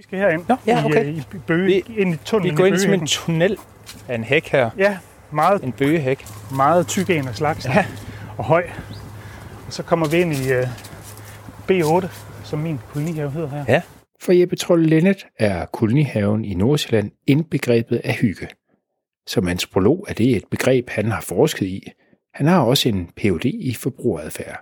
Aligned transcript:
Vi 0.00 0.04
skal 0.04 0.18
herind 0.18 0.44
Nå, 0.48 0.56
ja, 0.66 0.84
okay. 0.84 1.04
i, 1.06 1.08
øh, 1.08 1.18
i 1.18 1.38
bøge, 1.46 1.66
Vi- 1.66 1.94
ind 1.96 2.14
i 2.14 2.16
tunnelen 2.24 2.52
Vi 2.52 2.56
går 2.56 2.64
i 2.64 2.68
ind 2.68 2.78
som 2.78 2.92
en 2.92 3.06
tunnel 3.06 3.56
af 4.08 4.14
en 4.14 4.24
hæk 4.24 4.48
her. 4.48 4.70
Ja, 4.78 4.98
meget, 5.32 5.62
En 5.62 5.72
bøgehæk. 5.72 6.26
meget 6.54 6.86
tyk 6.86 7.10
en 7.10 7.28
af 7.28 7.36
slagsen. 7.36 7.72
Ja. 7.72 7.86
Og 8.38 8.44
høj. 8.44 8.64
Og 9.66 9.72
så 9.72 9.82
kommer 9.82 10.08
vi 10.08 10.16
ind 10.20 10.32
i 10.32 10.58
uh, 10.58 12.02
B8, 12.02 12.08
som 12.44 12.58
min 12.58 12.78
kolonihave 12.92 13.30
hedder 13.30 13.48
her. 13.48 13.64
Ja. 13.68 13.82
For 14.20 14.32
Jeppe 14.32 14.56
Trolle 14.56 14.86
Lennet 14.86 15.26
er 15.38 15.66
kolonihaven 15.66 16.44
i 16.44 16.54
Nordsjælland 16.54 17.10
indbegrebet 17.26 18.00
af 18.04 18.14
hygge. 18.14 18.48
Som 19.26 19.48
antropolog 19.48 20.06
er 20.08 20.14
det 20.14 20.36
et 20.36 20.44
begreb, 20.50 20.90
han 20.90 21.10
har 21.10 21.20
forsket 21.20 21.66
i. 21.66 21.82
Han 22.34 22.46
har 22.46 22.60
også 22.60 22.88
en 22.88 23.10
Ph.D. 23.16 23.44
i 23.44 23.74
forbrugeradfærd. 23.74 24.60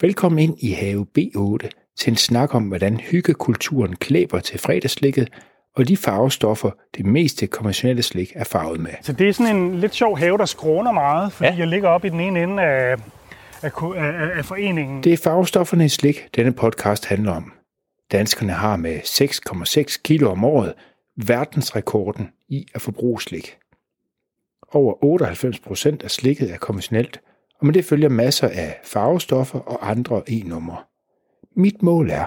Velkommen 0.00 0.38
ind 0.38 0.56
i 0.60 0.70
have 0.72 1.06
B8 1.18 1.83
til 1.98 2.10
en 2.10 2.16
snak 2.16 2.54
om, 2.54 2.62
hvordan 2.62 2.96
hyggekulturen 3.00 3.96
klæber 3.96 4.38
til 4.40 4.58
fredagslikket 4.60 5.28
og 5.76 5.88
de 5.88 5.96
farvestoffer, 5.96 6.70
det 6.96 7.06
meste 7.06 7.46
konventionelle 7.46 8.02
slik 8.02 8.32
er 8.34 8.44
farvet 8.44 8.80
med. 8.80 8.90
Så 9.02 9.12
det 9.12 9.28
er 9.28 9.32
sådan 9.32 9.56
en 9.56 9.74
lidt 9.80 9.94
sjov 9.94 10.18
have, 10.18 10.38
der 10.38 10.44
skråner 10.44 10.92
meget, 10.92 11.32
fordi 11.32 11.48
Ja. 11.50 11.54
jeg 11.58 11.66
ligger 11.66 11.88
oppe 11.88 12.06
i 12.06 12.10
den 12.10 12.20
ene 12.20 12.42
ende 12.42 12.62
af, 12.62 12.96
af, 13.62 13.70
af- 13.82 14.38
af 14.38 14.44
foreningen. 14.44 15.02
Det 15.04 15.12
er 15.12 15.16
farvestofferne 15.16 15.84
i 15.84 15.88
slik, 15.88 16.28
denne 16.36 16.52
podcast 16.52 17.06
handler 17.06 17.32
om. 17.32 17.52
Danskerne 18.12 18.52
har 18.52 18.76
med 18.76 18.98
6,6 19.00 20.00
kilo 20.04 20.30
om 20.30 20.44
året 20.44 20.74
verdensrekorden 21.26 22.28
i 22.48 22.66
at 22.74 22.82
forbruge 22.82 23.20
slik. 23.22 23.56
Over 24.72 25.04
98 25.04 25.58
procent 25.60 26.02
af 26.02 26.10
slikket 26.10 26.50
er 26.52 26.56
konventionelt, 26.58 27.20
og 27.60 27.66
med 27.66 27.74
det 27.74 27.84
følger 27.84 28.08
masser 28.08 28.48
af 28.48 28.80
farvestoffer 28.84 29.58
og 29.58 29.90
andre 29.90 30.22
e-numre. 30.28 30.76
Mit 31.56 31.82
mål 31.82 32.10
er, 32.10 32.24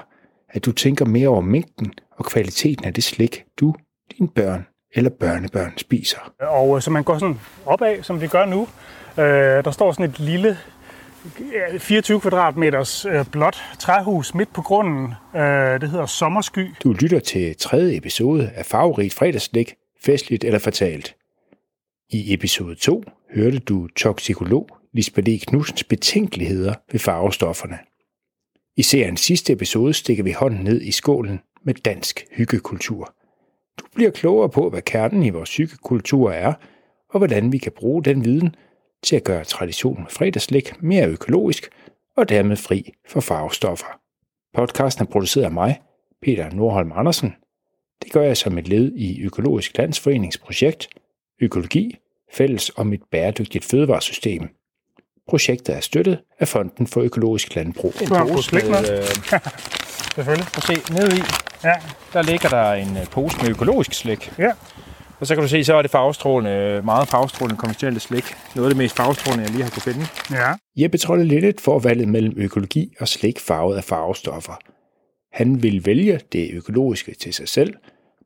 at 0.49 0.66
du 0.66 0.72
tænker 0.72 1.05
mere 1.05 1.27
over 1.27 1.41
mængden 1.41 1.94
og 2.12 2.26
kvaliteten 2.26 2.85
af 2.85 2.94
det 2.94 3.04
slik, 3.04 3.44
du, 3.59 3.76
dine 4.18 4.27
børn 4.27 4.68
eller 4.95 5.09
børnebørn 5.09 5.77
spiser. 5.77 6.34
Og 6.41 6.76
øh, 6.76 6.82
så 6.82 6.91
man 6.91 7.04
går 7.04 7.18
sådan 7.18 7.40
opad, 7.66 8.04
som 8.04 8.21
vi 8.21 8.27
gør 8.27 8.46
nu. 8.46 8.68
Øh, 9.18 9.63
der 9.63 9.71
står 9.71 9.91
sådan 9.91 10.10
et 10.10 10.20
lille 10.20 10.57
ja, 11.54 11.77
24 11.77 12.21
kvadratmeters 12.21 13.05
øh, 13.05 13.26
blåt 13.32 13.63
træhus 13.79 14.34
midt 14.34 14.54
på 14.54 14.62
grunden. 14.62 15.13
Øh, 15.35 15.82
det 15.82 15.90
hedder 15.90 16.05
Sommersky. 16.05 16.68
Du 16.84 16.94
lytter 16.94 17.20
til 17.20 17.55
tredje 17.57 17.98
episode 17.98 18.49
af 18.55 18.66
Farverigt 18.66 19.13
fredagslik, 19.13 19.73
festligt 20.04 20.44
eller 20.44 20.60
fatalt. 20.60 21.16
I 22.10 22.34
episode 22.34 22.76
2 22.76 23.04
hørte 23.35 23.60
du 23.60 23.88
toksikolog 23.88 24.70
Lisbeth 24.94 25.32
E. 25.32 25.38
Knudsens 25.38 25.84
betænkeligheder 25.84 26.73
ved 26.91 26.99
farvestofferne. 26.99 27.77
I 28.77 28.83
seriens 28.83 29.20
sidste 29.20 29.53
episode 29.53 29.93
stikker 29.93 30.23
vi 30.23 30.31
hånden 30.31 30.63
ned 30.63 30.81
i 30.81 30.91
skålen 30.91 31.39
med 31.63 31.73
dansk 31.73 32.25
hyggekultur. 32.31 33.13
Du 33.79 33.85
bliver 33.95 34.11
klogere 34.11 34.49
på, 34.49 34.70
hvad 34.70 34.81
kernen 34.81 35.23
i 35.23 35.29
vores 35.29 35.57
hyggekultur 35.57 36.31
er, 36.31 36.53
og 37.09 37.17
hvordan 37.17 37.51
vi 37.51 37.57
kan 37.57 37.71
bruge 37.71 38.03
den 38.03 38.25
viden 38.25 38.55
til 39.03 39.15
at 39.15 39.23
gøre 39.23 39.43
traditionen 39.43 40.03
med 40.03 40.11
fredagslik 40.11 40.83
mere 40.83 41.07
økologisk 41.07 41.70
og 42.17 42.29
dermed 42.29 42.55
fri 42.55 42.93
for 43.07 43.20
farvestoffer. 43.20 43.99
Podcasten 44.53 45.05
er 45.05 45.11
produceret 45.11 45.45
af 45.45 45.51
mig, 45.51 45.81
Peter 46.21 46.51
Nordholm 46.51 46.91
Andersen. 46.95 47.33
Det 48.03 48.11
gør 48.11 48.21
jeg 48.21 48.37
som 48.37 48.57
et 48.57 48.67
led 48.67 48.91
i 48.95 49.21
Økologisk 49.21 49.77
Landsforenings 49.77 50.37
projekt 50.37 50.87
Økologi, 51.41 51.98
fælles 52.33 52.71
om 52.75 52.93
et 52.93 53.01
bæredygtigt 53.11 53.65
fødevaresystem. 53.65 54.49
Projektet 55.29 55.75
er 55.75 55.79
støttet 55.79 56.20
af 56.39 56.47
Fonden 56.47 56.87
for 56.87 57.01
Økologisk 57.01 57.55
Landbrug. 57.55 57.93
Fået 58.07 58.43
slik 58.43 58.70
med. 58.70 58.97
øh, 58.97 59.03
Selvfølgelig. 60.15 60.47
prøv 60.53 60.57
at 60.57 60.63
se, 60.87 60.93
nede 60.93 61.17
i, 61.17 61.21
Ja, 61.63 61.73
der 62.13 62.21
ligger 62.21 62.49
der 62.49 62.73
en 62.73 62.97
øh, 62.97 63.05
pose 63.05 63.37
med 63.41 63.49
økologisk 63.49 63.93
slik. 63.93 64.31
ja. 64.38 64.51
Og 65.19 65.28
så 65.28 65.35
kan 65.35 65.41
du 65.41 65.47
se, 65.47 65.63
så 65.63 65.75
er 65.75 65.81
det 65.81 65.91
farvestrålende, 65.91 66.81
meget 66.85 67.07
farvestrålende 67.07 67.59
konventionelle 67.59 68.00
slik. 68.00 68.23
Noget 68.55 68.67
af 68.67 68.69
det 68.69 68.78
mest 68.78 68.95
farvestrålende, 68.95 69.44
jeg 69.44 69.51
lige 69.51 69.63
har 69.63 69.69
kunne 69.69 69.81
finde. 69.94 70.05
ja. 70.31 70.53
Jeppe 70.77 70.97
Trolle 70.97 71.23
Lindet 71.25 71.61
får 71.61 71.79
valget 71.79 72.07
mellem 72.07 72.33
økologi 72.37 72.93
og 72.99 73.07
slik 73.07 73.39
farvet 73.39 73.77
af 73.77 73.83
farvestoffer. 73.83 74.53
Han 75.33 75.63
vil 75.63 75.85
vælge 75.85 76.19
det 76.31 76.49
økologiske 76.53 77.16
til 77.21 77.33
sig 77.33 77.47
selv, 77.49 77.73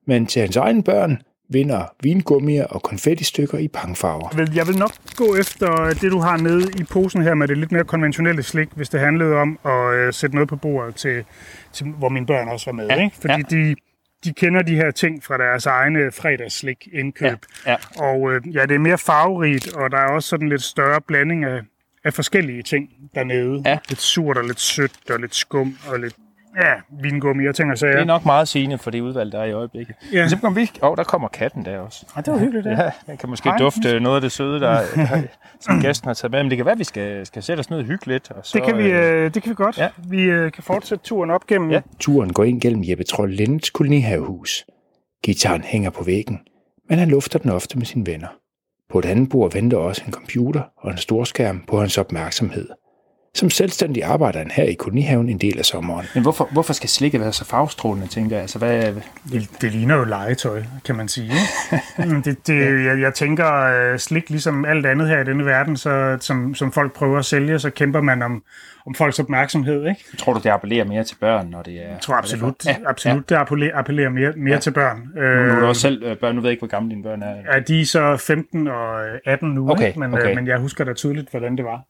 men 0.07 0.25
til 0.25 0.39
hans 0.41 0.55
egne 0.55 0.83
børn 0.83 1.21
vinder 1.51 1.93
vingummier 2.03 2.65
og 2.65 2.81
konfettistykker 2.81 3.57
i 3.57 3.67
pangfarver. 3.67 4.29
Jeg 4.31 4.37
vil, 4.37 4.55
jeg 4.55 4.67
vil 4.67 4.77
nok 4.77 4.91
gå 5.15 5.35
efter 5.35 5.89
det, 6.01 6.11
du 6.11 6.19
har 6.19 6.37
nede 6.37 6.71
i 6.79 6.83
posen 6.83 7.21
her 7.21 7.33
med 7.33 7.47
det 7.47 7.57
lidt 7.57 7.71
mere 7.71 7.83
konventionelle 7.83 8.43
slik, 8.43 8.67
hvis 8.75 8.89
det 8.89 8.99
handlede 8.99 9.35
om 9.35 9.59
at 9.65 9.93
øh, 9.93 10.13
sætte 10.13 10.35
noget 10.35 10.49
på 10.49 10.55
bordet, 10.55 10.95
til, 10.95 11.23
til, 11.73 11.85
hvor 11.87 12.09
mine 12.09 12.25
børn 12.25 12.47
også 12.49 12.65
var 12.65 12.73
med. 12.73 12.87
Ja, 12.87 13.03
Ikke? 13.03 13.15
Fordi 13.15 13.33
ja. 13.33 13.57
de, 13.57 13.75
de 14.23 14.33
kender 14.33 14.61
de 14.61 14.75
her 14.75 14.91
ting 14.91 15.23
fra 15.23 15.37
deres 15.37 15.65
egne 15.65 16.11
fredagsslik 16.11 16.87
indkøb. 16.93 17.37
Ja, 17.67 17.75
Og 17.97 18.31
øh, 18.31 18.55
ja, 18.55 18.65
det 18.65 18.75
er 18.75 18.79
mere 18.79 18.97
farverigt, 18.97 19.73
og 19.73 19.91
der 19.91 19.97
er 19.97 20.07
også 20.07 20.29
sådan 20.29 20.49
lidt 20.49 20.63
større 20.63 21.01
blanding 21.01 21.45
af, 21.45 21.61
af 22.03 22.13
forskellige 22.13 22.63
ting 22.63 22.89
dernede. 23.15 23.61
Ja. 23.65 23.77
Lidt 23.89 24.01
surt 24.01 24.37
og 24.37 24.43
lidt 24.43 24.59
sødt 24.59 25.09
og 25.09 25.19
lidt 25.19 25.35
skum 25.35 25.77
og 25.87 25.99
lidt 25.99 26.15
ja, 26.57 26.73
vingummi 27.01 27.45
og 27.47 27.55
ting 27.55 27.71
og 27.71 27.77
sager. 27.77 27.93
Det 27.93 28.01
er 28.01 28.05
nok 28.05 28.25
meget 28.25 28.47
sigende 28.47 28.77
for 28.77 28.91
det 28.91 29.01
udvalg, 29.01 29.31
der 29.31 29.39
er 29.39 29.45
i 29.45 29.51
øjeblikket. 29.51 29.95
Ja. 30.13 30.21
Men 30.21 30.29
så 30.29 30.37
kommer 30.37 30.59
vi... 30.61 30.71
Åh, 30.83 30.89
oh, 30.89 30.97
der 30.97 31.03
kommer 31.03 31.27
katten 31.27 31.65
der 31.65 31.79
også. 31.79 32.05
Ja, 32.15 32.21
det 32.21 32.33
var 32.33 32.39
hyggeligt, 32.39 32.65
det. 32.65 32.71
Ja, 32.71 32.91
jeg 33.07 33.19
kan 33.19 33.29
måske 33.29 33.49
Hej. 33.49 33.57
dufte 33.57 33.99
noget 33.99 34.15
af 34.15 34.21
det 34.21 34.31
søde, 34.31 34.59
der, 34.65 34.81
som 35.59 35.81
gæsten 35.81 36.07
har 36.07 36.13
taget 36.13 36.31
med. 36.31 36.43
Men 36.43 36.49
det 36.49 36.57
kan 36.57 36.65
være, 36.65 36.73
at 36.73 36.79
vi 36.79 36.83
skal, 36.83 37.25
skal 37.25 37.43
sætte 37.43 37.59
os 37.61 37.69
ned 37.69 37.79
og 37.79 37.85
hygge 37.85 38.07
lidt. 38.07 38.31
Og 38.31 38.45
så, 38.45 38.57
Det 38.57 38.65
kan, 38.67 38.77
vi, 38.77 38.83
øh, 38.91 39.25
øh, 39.25 39.33
det 39.33 39.43
kan 39.43 39.49
vi 39.49 39.55
godt. 39.55 39.77
Ja. 39.77 39.89
Vi 40.09 40.21
øh, 40.23 40.51
kan 40.51 40.63
fortsætte 40.63 41.03
turen 41.03 41.29
op 41.29 41.47
gennem 41.47 41.71
Ja. 41.71 41.81
Turen 41.99 42.33
går 42.33 42.43
ind 42.43 42.61
gennem 42.61 42.83
Jeppe 42.89 43.03
Trold 43.03 43.31
Lindens 43.31 43.69
kolonihavehus. 43.69 44.65
Gitaren 45.23 45.61
hænger 45.63 45.89
på 45.89 46.03
væggen, 46.03 46.39
men 46.89 46.99
han 46.99 47.09
lufter 47.09 47.39
den 47.39 47.51
ofte 47.51 47.77
med 47.77 47.85
sine 47.85 48.05
venner. 48.05 48.27
På 48.91 48.99
et 48.99 49.05
andet 49.05 49.29
bord 49.29 49.53
venter 49.53 49.77
også 49.77 50.01
en 50.07 50.13
computer 50.13 50.61
og 50.77 50.91
en 50.91 50.97
storskærm 50.97 51.63
på 51.67 51.79
hans 51.79 51.97
opmærksomhed. 51.97 52.67
Som 53.35 53.49
selvstændig 53.49 54.03
arbejder 54.03 54.39
han 54.39 54.51
her 54.51 54.63
i 54.63 54.73
kolonihaven 54.73 55.29
en 55.29 55.37
del 55.37 55.59
af 55.59 55.65
sommeren. 55.65 56.05
Men 56.13 56.23
hvorfor, 56.23 56.49
hvorfor 56.51 56.73
skal 56.73 56.89
slikket 56.89 57.21
være 57.21 57.33
så 57.33 57.45
farvestrålende, 57.45 58.07
tænker 58.07 58.35
jeg? 58.35 58.41
Altså, 58.41 58.57
hvad, 58.57 58.93
Det, 59.31 59.49
det 59.61 59.71
ligner 59.71 59.95
jo 59.95 60.03
legetøj, 60.03 60.63
kan 60.85 60.95
man 60.95 61.07
sige. 61.07 61.31
det, 62.25 62.47
det, 62.47 62.85
jeg, 62.85 62.99
jeg 62.99 63.13
tænker, 63.13 63.53
øh, 63.53 63.99
slik 63.99 64.29
ligesom 64.29 64.65
alt 64.65 64.85
andet 64.85 65.07
her 65.07 65.21
i 65.21 65.23
denne 65.23 65.45
verden, 65.45 65.77
så, 65.77 66.17
som, 66.19 66.55
som 66.55 66.71
folk 66.71 66.93
prøver 66.93 67.19
at 67.19 67.25
sælge, 67.25 67.59
så 67.59 67.69
kæmper 67.69 68.01
man 68.01 68.21
om, 68.21 68.43
om 68.87 68.95
folks 68.95 69.19
opmærksomhed. 69.19 69.85
Ikke? 69.87 70.05
tror 70.17 70.33
du, 70.33 70.39
det 70.43 70.49
appellerer 70.49 70.85
mere 70.85 71.03
til 71.03 71.15
børn, 71.15 71.47
når 71.47 71.61
det 71.61 71.73
er... 71.73 71.81
Jeg 71.89 71.97
tror 72.01 72.15
absolut, 72.15 72.65
Ja, 72.65 72.71
ja, 72.71 72.89
absolut 72.89 73.29
det 73.29 73.35
appellerer, 73.35 73.77
appellerer 73.77 74.09
mere, 74.09 74.31
mere 74.37 74.47
Ja. 74.49 74.53
ja. 74.53 74.59
til 74.59 74.71
børn. 74.71 74.97
Nu 75.15 75.21
er 75.21 75.55
du 75.55 75.61
Øh, 75.61 75.69
også 75.69 75.81
selv 75.81 76.03
øh, 76.03 76.17
børn, 76.17 76.35
nu 76.35 76.41
ved 76.41 76.49
jeg 76.49 76.51
ikke, 76.51 76.61
hvor 76.61 76.67
gamle 76.67 76.89
dine 76.89 77.03
børn 77.03 77.21
er. 77.23 77.35
Ja, 77.53 77.59
de 77.59 77.81
er 77.81 77.85
så 77.85 78.17
15 78.17 78.67
og 78.67 79.01
18 79.25 79.49
nu, 79.49 79.71
Okay, 79.71 79.87
ikke? 79.87 79.99
Men, 79.99 80.13
okay. 80.13 80.29
øh, 80.29 80.35
men 80.35 80.47
jeg 80.47 80.57
husker 80.57 80.83
da 80.83 80.93
tydeligt, 80.93 81.29
hvordan 81.31 81.57
det 81.57 81.65
var. 81.65 81.81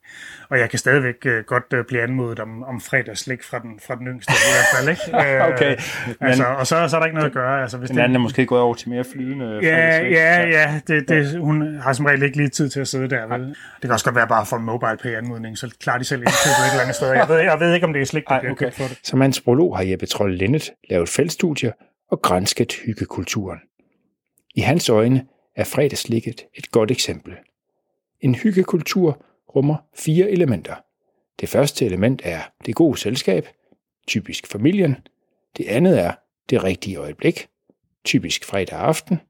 Og 0.48 0.58
jeg 0.58 0.70
kan 0.70 0.78
stadigvæk 0.78 1.26
øh, 1.26 1.44
godt 1.44 1.64
øh, 1.74 1.84
blive 1.84 2.02
anmodet 2.02 2.40
om, 2.40 2.62
om 2.64 2.80
fredagslik 2.80 3.42
fra 3.44 3.58
den, 3.58 3.80
fra 3.86 3.94
den 3.94 4.06
yngste 4.06 4.32
i 4.32 4.52
hvert 4.54 4.66
fald. 4.76 4.88
Ikke? 4.90 5.02
Øh, 5.42 5.48
Okay, 5.52 5.76
men- 6.06 6.28
altså, 6.28 6.44
og 6.44 6.66
så, 6.66 6.88
så 6.88 6.96
er 6.96 7.00
der 7.00 7.06
ikke 7.06 7.14
noget 7.16 7.28
at 7.28 7.34
gøre. 7.34 7.62
Altså, 7.62 7.78
hvis 7.78 7.90
Den 7.90 7.98
anden 7.98 8.14
er 8.16 8.20
måske 8.20 8.46
gået 8.46 8.60
over 8.62 8.74
til 8.74 8.88
mere 8.90 9.04
flydende 9.12 9.58
Ja, 9.62 9.98
ja, 9.98 10.46
ja. 10.48 10.80
Det, 10.86 11.08
det, 11.08 11.38
hun 11.40 11.78
har 11.82 11.92
som 11.92 12.06
regel 12.06 12.22
ikke 12.22 12.36
lige 12.36 12.48
tid 12.48 12.68
til 12.68 12.80
at 12.80 12.88
sidde 12.88 13.08
der. 13.10 13.26
Vel? 13.26 13.40
Det 13.48 13.56
kan 13.82 13.90
også 13.90 14.04
godt 14.04 14.16
være 14.16 14.28
bare 14.28 14.46
for 14.46 14.56
en 14.56 14.64
mobile 14.64 14.96
pay 15.02 15.16
anmodning, 15.16 15.58
så 15.58 15.74
klarer 15.80 15.98
de 15.98 16.04
selv 16.04 16.20
indkøbet 16.20 16.66
et 16.66 16.72
eller 16.72 16.81
andet 16.82 16.96
sted. 16.96 17.12
Jeg 17.12 17.28
ved, 17.28 17.38
jeg 17.38 17.60
ved 17.60 17.74
ikke, 17.74 17.86
om 17.86 17.92
det 17.92 18.02
er 18.02 18.06
slik, 18.06 18.24
der 18.24 18.30
Ej, 18.30 18.40
bliver 18.40 18.52
okay. 18.52 18.72
for 18.72 18.84
det. 18.84 18.98
Som 19.02 19.22
antropolog 19.22 19.76
har 19.76 19.84
Jeppe 19.84 20.06
Trold 20.06 20.34
Lindet 20.34 20.72
lavet 20.90 21.08
feltstudier 21.08 21.72
og 22.10 22.22
grænsket 22.22 22.72
hyggekulturen. 22.72 23.58
I 24.54 24.60
hans 24.60 24.88
øjne 24.88 25.26
er 25.56 25.64
fredagslikket 25.64 26.44
et 26.54 26.70
godt 26.70 26.90
eksempel. 26.90 27.32
En 28.20 28.34
hyggekultur 28.34 29.24
rummer 29.54 29.76
fire 29.94 30.30
elementer. 30.30 30.74
Det 31.40 31.48
første 31.48 31.86
element 31.86 32.22
er 32.24 32.40
det 32.66 32.74
gode 32.74 32.98
selskab, 32.98 33.46
typisk 34.06 34.46
familien. 34.46 34.96
Det 35.56 35.66
andet 35.68 36.00
er 36.00 36.12
det 36.50 36.64
rigtige 36.64 36.96
øjeblik, 36.96 37.48
typisk 38.04 38.44
fredag 38.44 38.78
aften. 38.78 39.20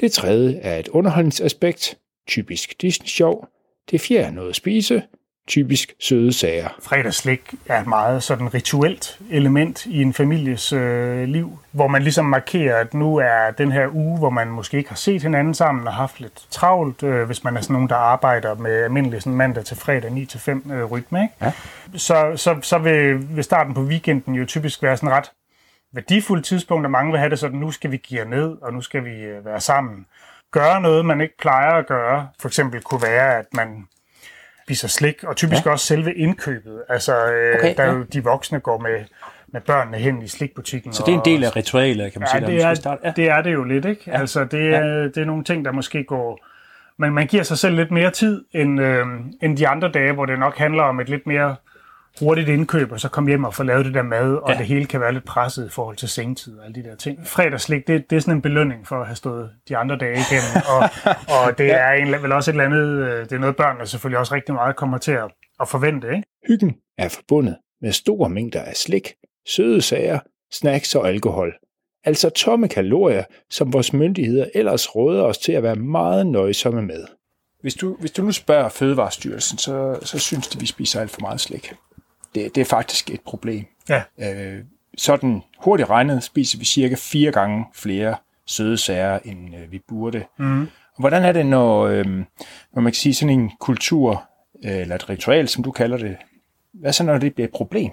Det 0.00 0.12
tredje 0.12 0.56
er 0.56 0.78
et 0.78 0.88
underholdningsaspekt, 0.88 1.98
typisk 2.26 2.82
Disney-show. 2.82 3.44
Det 3.90 4.00
fjerde 4.00 4.26
er 4.26 4.30
noget 4.30 4.48
at 4.48 4.56
spise, 4.56 5.02
typisk 5.48 5.94
søde 6.00 6.32
sager. 6.32 6.68
Fredagsslik 6.82 7.54
er 7.66 7.80
et 7.80 7.86
meget 7.86 8.22
sådan 8.22 8.54
rituelt 8.54 9.18
element 9.30 9.86
i 9.86 10.02
en 10.02 10.14
families 10.14 10.72
øh, 10.72 11.28
liv, 11.28 11.58
hvor 11.72 11.88
man 11.88 12.02
ligesom 12.02 12.24
markerer, 12.24 12.76
at 12.76 12.94
nu 12.94 13.16
er 13.16 13.50
den 13.58 13.72
her 13.72 13.88
uge, 13.94 14.18
hvor 14.18 14.30
man 14.30 14.48
måske 14.48 14.76
ikke 14.76 14.88
har 14.88 14.96
set 14.96 15.22
hinanden 15.22 15.54
sammen 15.54 15.86
og 15.86 15.94
haft 15.94 16.20
lidt 16.20 16.46
travlt, 16.50 17.02
øh, 17.02 17.26
hvis 17.26 17.44
man 17.44 17.56
er 17.56 17.60
sådan 17.60 17.74
nogen, 17.74 17.88
der 17.88 17.96
arbejder 17.96 18.54
med 18.54 18.82
almindelig 18.84 19.22
sådan 19.22 19.36
mandag 19.36 19.64
til 19.64 19.76
fredag 19.76 20.10
9-5 20.10 20.72
øh, 20.72 20.84
rytme. 20.84 21.22
Ikke? 21.22 21.34
Ja. 21.42 21.52
Så, 21.96 22.32
så, 22.36 22.56
så 22.62 22.78
vil, 22.78 23.36
vil 23.36 23.44
starten 23.44 23.74
på 23.74 23.82
weekenden 23.82 24.34
jo 24.34 24.46
typisk 24.46 24.82
være 24.82 24.96
sådan 24.96 25.10
ret 25.10 25.30
værdifuldt 25.92 26.44
tidspunkt, 26.44 26.86
og 26.86 26.90
mange 26.90 27.10
vil 27.10 27.18
have 27.18 27.30
det 27.30 27.38
sådan, 27.38 27.58
nu 27.58 27.70
skal 27.70 27.90
vi 27.90 27.96
give 27.96 28.24
ned, 28.24 28.56
og 28.62 28.72
nu 28.72 28.80
skal 28.80 29.04
vi 29.04 29.20
øh, 29.20 29.44
være 29.44 29.60
sammen. 29.60 30.06
Gøre 30.52 30.80
noget, 30.80 31.04
man 31.04 31.20
ikke 31.20 31.38
plejer 31.38 31.72
at 31.72 31.86
gøre. 31.86 32.28
For 32.40 32.48
eksempel 32.48 32.82
kunne 32.82 33.02
være, 33.02 33.38
at 33.38 33.46
man 33.52 33.88
spiser 34.70 34.88
slik, 34.88 35.24
og 35.24 35.36
typisk 35.36 35.66
ja. 35.66 35.70
også 35.70 35.86
selve 35.86 36.14
indkøbet. 36.14 36.82
Altså, 36.88 37.32
øh, 37.32 37.54
Okay, 37.54 37.74
der 37.76 37.82
er 37.82 37.86
ja. 37.86 37.92
jo, 37.92 38.02
de 38.02 38.24
voksne 38.24 38.60
går 38.60 38.78
med 38.78 39.04
med 39.52 39.60
børnene 39.60 39.96
hen 39.96 40.22
i 40.22 40.28
slikbutikken. 40.28 40.92
Så 40.92 41.02
det 41.06 41.14
er 41.14 41.18
en 41.18 41.24
del 41.24 41.44
af 41.44 41.56
ritualet, 41.56 42.12
kan 42.12 42.20
man 42.20 42.28
ja, 42.34 42.38
sige. 42.38 42.56
det 42.56 42.64
er, 42.64 42.74
starte. 42.74 43.00
Ja. 43.04 43.12
det 43.16 43.28
er 43.28 43.42
det 43.42 43.52
jo 43.52 43.64
lidt, 43.64 43.84
ikke? 43.84 44.02
Ja. 44.06 44.20
Altså, 44.20 44.44
det 44.44 44.74
er, 44.74 44.86
ja. 44.86 45.04
det 45.04 45.16
er 45.16 45.24
nogle 45.24 45.44
ting, 45.44 45.64
der 45.64 45.72
måske 45.72 46.04
går... 46.04 46.46
Men 46.98 47.12
man 47.12 47.26
giver 47.26 47.42
sig 47.42 47.58
selv 47.58 47.76
lidt 47.76 47.90
mere 47.90 48.10
tid, 48.10 48.44
end, 48.52 48.80
øh, 48.80 49.06
end 49.42 49.56
de 49.56 49.68
andre 49.68 49.90
dage, 49.90 50.12
hvor 50.12 50.26
det 50.26 50.38
nok 50.38 50.58
handler 50.58 50.82
om 50.82 51.00
et 51.00 51.08
lidt 51.08 51.26
mere 51.26 51.56
hurtigt 52.20 52.48
indkøb, 52.48 52.92
og 52.92 53.00
så 53.00 53.08
komme 53.08 53.30
hjem 53.30 53.44
og 53.44 53.54
få 53.54 53.62
lavet 53.62 53.84
det 53.84 53.94
der 53.94 54.02
mad, 54.02 54.34
og 54.34 54.50
ja. 54.52 54.58
det 54.58 54.66
hele 54.66 54.84
kan 54.84 55.00
være 55.00 55.12
lidt 55.12 55.24
presset 55.24 55.66
i 55.66 55.68
forhold 55.68 55.96
til 55.96 56.08
sengetid 56.08 56.58
og 56.58 56.64
alle 56.64 56.82
de 56.82 56.88
der 56.88 56.96
ting. 56.96 57.26
Fredagslik, 57.26 57.86
det, 57.86 58.10
det 58.10 58.16
er 58.16 58.20
sådan 58.20 58.34
en 58.34 58.42
belønning 58.42 58.86
for 58.86 58.96
at 59.00 59.06
have 59.06 59.16
stået 59.16 59.50
de 59.68 59.76
andre 59.76 59.96
dage 59.96 60.12
igennem, 60.12 60.62
og, 60.74 60.88
og 61.28 61.58
det 61.58 61.72
er 61.72 61.90
en, 61.90 62.22
vel 62.22 62.32
også 62.32 62.50
et 62.50 62.52
eller 62.52 62.64
andet, 62.64 63.08
øh, 63.08 63.24
det 63.24 63.32
er 63.32 63.38
noget 63.38 63.56
børnene 63.56 63.86
selvfølgelig 63.86 64.18
også 64.18 64.34
rigtig 64.34 64.54
meget 64.54 64.76
kommer 64.76 64.98
til 64.98 65.12
at, 65.12 65.30
at 65.60 65.68
forvente. 65.68 66.08
Ikke? 66.08 66.22
Hyggen 66.48 66.76
er 66.98 67.08
forbundet 67.08 67.56
med 67.82 67.92
store 67.92 68.28
mængder 68.28 68.62
af 68.62 68.76
slik, 68.76 69.12
søde 69.48 69.82
sager, 69.82 70.18
snacks 70.52 70.94
og 70.94 71.08
alkohol. 71.08 71.54
Altså 72.04 72.30
tomme 72.30 72.68
kalorier, 72.68 73.24
som 73.50 73.72
vores 73.72 73.92
myndigheder 73.92 74.46
ellers 74.54 74.96
råder 74.96 75.22
os 75.22 75.38
til 75.38 75.52
at 75.52 75.62
være 75.62 75.76
meget 75.76 76.26
nøjsomme 76.26 76.82
med. 76.82 77.04
Hvis 77.60 77.74
du, 77.74 77.96
hvis 78.00 78.10
du 78.10 78.22
nu 78.22 78.32
spørger 78.32 78.68
Fødevarestyrelsen, 78.68 79.58
så, 79.58 79.98
så 80.02 80.18
synes 80.18 80.48
de, 80.48 80.60
vi 80.60 80.66
spiser 80.66 81.00
alt 81.00 81.10
for 81.10 81.20
meget 81.20 81.40
slik. 81.40 81.72
Det, 82.34 82.54
det 82.54 82.60
er 82.60 82.64
faktisk 82.64 83.10
et 83.10 83.20
problem. 83.20 83.64
Ja. 83.88 84.02
Øh, 84.18 84.64
sådan 84.98 85.42
hurtigt 85.58 85.90
regnet 85.90 86.22
spiser 86.22 86.58
vi 86.58 86.64
cirka 86.64 86.94
fire 86.98 87.32
gange 87.32 87.64
flere 87.74 88.16
søde 88.46 88.76
sager, 88.78 89.18
end 89.24 89.56
øh, 89.56 89.72
vi 89.72 89.82
burde. 89.88 90.24
Mm. 90.38 90.68
Hvordan 90.98 91.24
er 91.24 91.32
det, 91.32 91.46
når, 91.46 91.82
øh, 91.82 92.06
når 92.74 92.80
man 92.80 92.92
kan 92.92 92.94
sige 92.94 93.14
sådan 93.14 93.40
en 93.40 93.50
kultur, 93.60 94.24
øh, 94.64 94.76
eller 94.76 94.94
et 94.94 95.10
ritual, 95.10 95.48
som 95.48 95.64
du 95.64 95.70
kalder 95.70 95.96
det, 95.96 96.16
hvad 96.72 96.92
så 96.92 97.04
når 97.04 97.18
det 97.18 97.34
bliver 97.34 97.48
et 97.48 97.54
problem? 97.54 97.90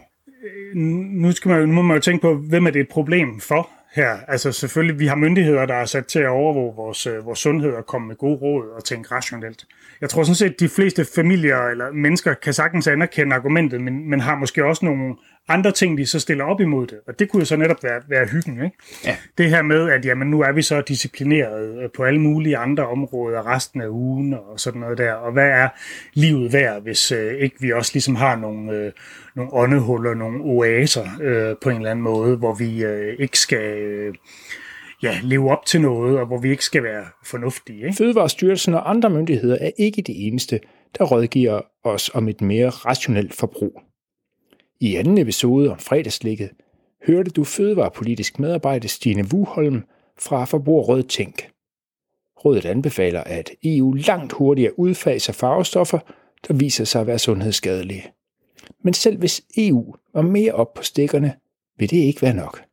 Nu, 0.76 1.32
skal 1.32 1.50
man, 1.50 1.70
nu 1.70 1.76
må 1.76 1.82
man 1.82 1.98
jo 1.98 2.02
tænke 2.02 2.22
på, 2.22 2.36
hvem 2.36 2.68
er 2.68 2.72
det 2.72 2.82
et 2.82 2.90
problem 2.90 3.40
for 3.40 3.70
her? 3.98 4.18
Altså 4.28 4.52
selvfølgelig, 4.52 5.00
vi 5.00 5.08
har 5.08 5.16
myndigheder, 5.16 5.66
der 5.66 5.74
er 5.74 5.86
sat 5.86 6.06
til 6.06 6.20
at 6.20 6.28
overvåge 6.28 6.76
vores, 6.76 7.08
øh, 7.08 7.26
vores 7.26 7.40
sundhed 7.40 7.72
og 7.72 7.86
komme 7.86 8.08
med 8.08 8.16
gode 8.16 8.36
råd 8.36 8.70
og 8.70 8.84
tænke 8.84 9.16
rationelt. 9.16 9.66
Jeg 10.02 10.10
tror 10.10 10.24
sådan 10.24 10.36
set, 10.36 10.54
at 10.54 10.60
de 10.60 10.70
fleste 10.70 11.06
familier 11.16 11.58
eller 11.58 11.92
mennesker 11.92 12.34
kan 12.34 12.54
sagtens 12.54 12.88
anerkende 12.88 13.36
argumentet, 13.36 13.82
men, 13.82 14.10
men 14.10 14.20
har 14.20 14.36
måske 14.36 14.66
også 14.66 14.86
nogle 14.86 15.16
andre 15.48 15.72
ting, 15.72 15.98
de 15.98 16.06
så 16.06 16.20
stiller 16.20 16.44
op 16.44 16.62
imod 16.62 16.88
det. 16.88 16.98
Og 17.08 17.20
det 17.20 17.30
kunne 17.30 17.40
jo 17.42 17.46
så 17.46 17.56
netop 17.56 17.84
være, 17.84 18.02
være 18.10 18.28
hyggen. 18.28 18.64
Ikke? 18.64 18.78
Ja. 19.06 19.16
Det 19.38 19.50
her 19.50 19.62
med, 19.62 19.90
at 19.90 20.06
jamen, 20.06 20.28
nu 20.28 20.42
er 20.42 20.52
vi 20.52 20.62
så 20.62 20.82
disciplineret 20.82 21.84
øh, 21.84 21.90
på 21.96 22.04
alle 22.04 22.22
mulige 22.22 22.58
andre 22.58 22.88
områder 22.88 23.56
resten 23.56 23.82
af 23.82 23.88
ugen 23.88 24.34
og 24.34 24.60
sådan 24.60 24.82
noget 24.82 24.98
der. 24.98 25.14
Og 25.14 25.32
hvad 25.32 25.50
er 25.50 25.70
livet 26.14 26.54
værd, 26.54 26.82
hvis 26.82 27.12
øh, 27.12 27.34
ikke 27.34 27.56
vi 27.60 27.72
også 27.72 27.92
ligesom 27.94 28.16
har 28.16 28.36
nogle, 28.36 28.72
øh, 28.72 28.92
nogle 29.36 29.54
åndehuller, 29.54 30.14
nogle 30.14 30.44
oaser 30.44 31.06
øh, 31.22 31.56
på 31.62 31.70
en 31.70 31.78
eller 31.78 31.92
anden 31.92 32.04
måde, 32.04 32.38
hvor 32.38 32.54
vi 32.54 32.84
øh, 32.84 33.16
ikke 33.20 33.40
skal... 33.40 33.78
Øh, 33.78 34.14
ja, 35.04 35.20
leve 35.24 35.52
op 35.52 35.66
til 35.66 35.82
noget, 35.82 36.20
og 36.20 36.26
hvor 36.26 36.38
vi 36.38 36.50
ikke 36.50 36.66
skal 36.66 36.84
være 36.84 37.06
fornuftige. 37.26 37.86
Ikke? 37.86 37.98
Fødevarestyrelsen 37.98 38.74
og 38.74 38.90
andre 38.90 39.10
myndigheder 39.10 39.58
er 39.62 39.72
ikke 39.78 40.02
de 40.02 40.14
eneste, 40.14 40.60
der 40.98 41.06
rådgiver 41.06 41.62
os 41.84 42.12
om 42.14 42.28
et 42.28 42.42
mere 42.42 42.70
rationelt 42.70 43.34
forbrug. 43.34 43.82
I 44.80 44.96
anden 44.96 45.18
episode 45.18 45.72
om 45.72 45.80
fredagslægget 45.80 46.50
hørte 47.08 47.32
du 47.32 47.44
fødevarepolitisk 47.44 48.40
medarbejder 48.40 48.88
Stine 48.88 49.26
Wuholm 49.34 49.84
fra 50.20 50.46
Forbrugerrådet 50.46 51.10
Tænk. 51.10 51.50
Rådet 52.46 52.66
anbefaler, 52.66 53.24
at 53.24 53.52
EU 53.64 53.94
langt 53.94 54.34
hurtigere 54.34 54.80
udfaser 54.80 55.34
farvestoffer, 55.34 56.00
der 56.48 56.54
viser 56.54 56.84
sig 56.84 57.02
at 57.02 57.08
være 57.08 57.20
sundhedsskadelige. 57.20 58.12
Men 58.84 58.94
selv 58.94 59.18
hvis 59.18 59.42
EU 59.58 59.96
var 60.14 60.22
mere 60.22 60.52
op 60.52 60.74
på 60.74 60.84
stikkerne, 60.84 61.36
vil 61.78 61.90
det 61.90 61.98
ikke 61.98 62.22
være 62.22 62.34
nok. 62.34 62.67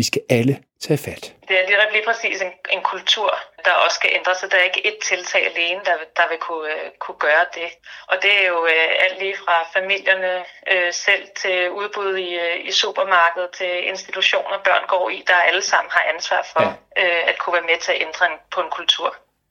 Vi 0.00 0.04
skal 0.10 0.22
alle 0.38 0.54
tage 0.84 1.00
fat. 1.06 1.24
Det 1.48 1.54
er 1.60 1.64
lige, 1.68 1.92
lige 1.96 2.06
præcis 2.10 2.36
en, 2.46 2.52
en 2.76 2.82
kultur, 2.92 3.30
der 3.64 3.72
også 3.84 3.96
skal 4.00 4.10
ændres, 4.18 4.36
så 4.38 4.46
der 4.50 4.58
er 4.58 4.66
ikke 4.70 4.86
et 4.90 4.98
tiltag 5.10 5.42
alene, 5.50 5.80
der, 5.88 5.96
der 6.18 6.26
vil 6.30 6.38
kunne, 6.46 6.68
uh, 6.74 6.90
kunne 7.04 7.20
gøre 7.26 7.46
det. 7.58 7.68
Og 8.10 8.16
det 8.22 8.32
er 8.40 8.44
jo 8.52 8.58
uh, 8.74 9.04
alt 9.04 9.16
lige 9.22 9.36
fra 9.44 9.56
familierne 9.76 10.32
uh, 10.72 10.90
selv 11.06 11.24
til 11.42 11.70
udbud 11.80 12.12
i, 12.28 12.30
uh, 12.44 12.68
i 12.68 12.72
supermarkedet 12.82 13.50
til 13.60 13.72
institutioner, 13.92 14.56
børn 14.68 14.84
går 14.94 15.06
i, 15.16 15.18
der 15.30 15.38
alle 15.48 15.62
sammen 15.72 15.90
har 15.96 16.04
ansvar 16.14 16.42
for 16.52 16.62
ja. 16.62 17.02
uh, 17.02 17.22
at 17.30 17.36
kunne 17.38 17.54
være 17.58 17.68
med 17.70 17.78
til 17.84 17.92
at 17.92 18.00
ændre 18.06 18.22
en, 18.30 18.36
på 18.54 18.58
en 18.64 18.70
kultur. 18.78 19.08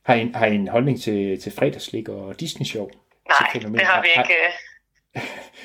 Har 0.08 0.16
I, 0.22 0.32
har 0.40 0.48
I 0.54 0.56
en 0.56 0.68
holdning 0.76 0.98
til, 1.06 1.42
til 1.44 1.52
fredagslik 1.58 2.10
og 2.10 2.36
Disney-show? 2.42 2.86
Nej, 3.34 3.50
det 3.54 3.88
har 3.92 4.02
vi 4.02 4.10
ikke. 4.18 4.36
Har, 4.46 4.69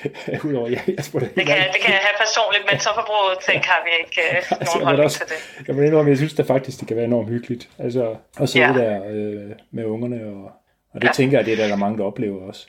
Udover, 0.48 0.68
jeg, 0.68 0.82
jeg 0.96 1.04
spurgte, 1.04 1.26
det, 1.38 1.46
kan, 1.46 1.56
det 1.74 1.80
kan 1.84 1.92
jeg 1.98 2.02
have 2.08 2.16
personligt, 2.24 2.64
men 2.70 2.80
så 2.80 2.90
forbruget 3.00 3.38
ting 3.48 3.64
har 3.70 3.80
vi 3.86 3.90
ikke 4.00 4.20
uh, 4.30 4.36
altså, 4.60 4.72
nogen 4.74 4.86
holdning 4.86 5.04
også, 5.04 5.18
til 5.18 5.28
det. 5.28 5.66
Jeg 5.68 5.74
må 5.76 5.82
indrømme, 5.82 6.10
jeg 6.10 6.18
synes 6.22 6.34
det 6.34 6.46
faktisk, 6.46 6.80
det 6.80 6.88
kan 6.88 6.96
være 6.96 7.10
enormt 7.12 7.30
hyggeligt. 7.34 7.68
Altså 7.78 8.16
at 8.40 8.48
sidde 8.48 8.66
ja. 8.66 8.72
der 8.82 8.94
øh, 9.14 9.50
med 9.76 9.84
ungerne, 9.84 10.18
og, 10.32 10.44
og 10.92 10.96
det 11.02 11.08
ja. 11.08 11.12
tænker 11.12 11.38
jeg, 11.38 11.44
det 11.46 11.52
er 11.52 11.56
der, 11.56 11.66
der 11.66 11.76
er 11.78 11.84
mange, 11.84 11.98
der 11.98 12.04
oplever 12.04 12.48
også. 12.50 12.62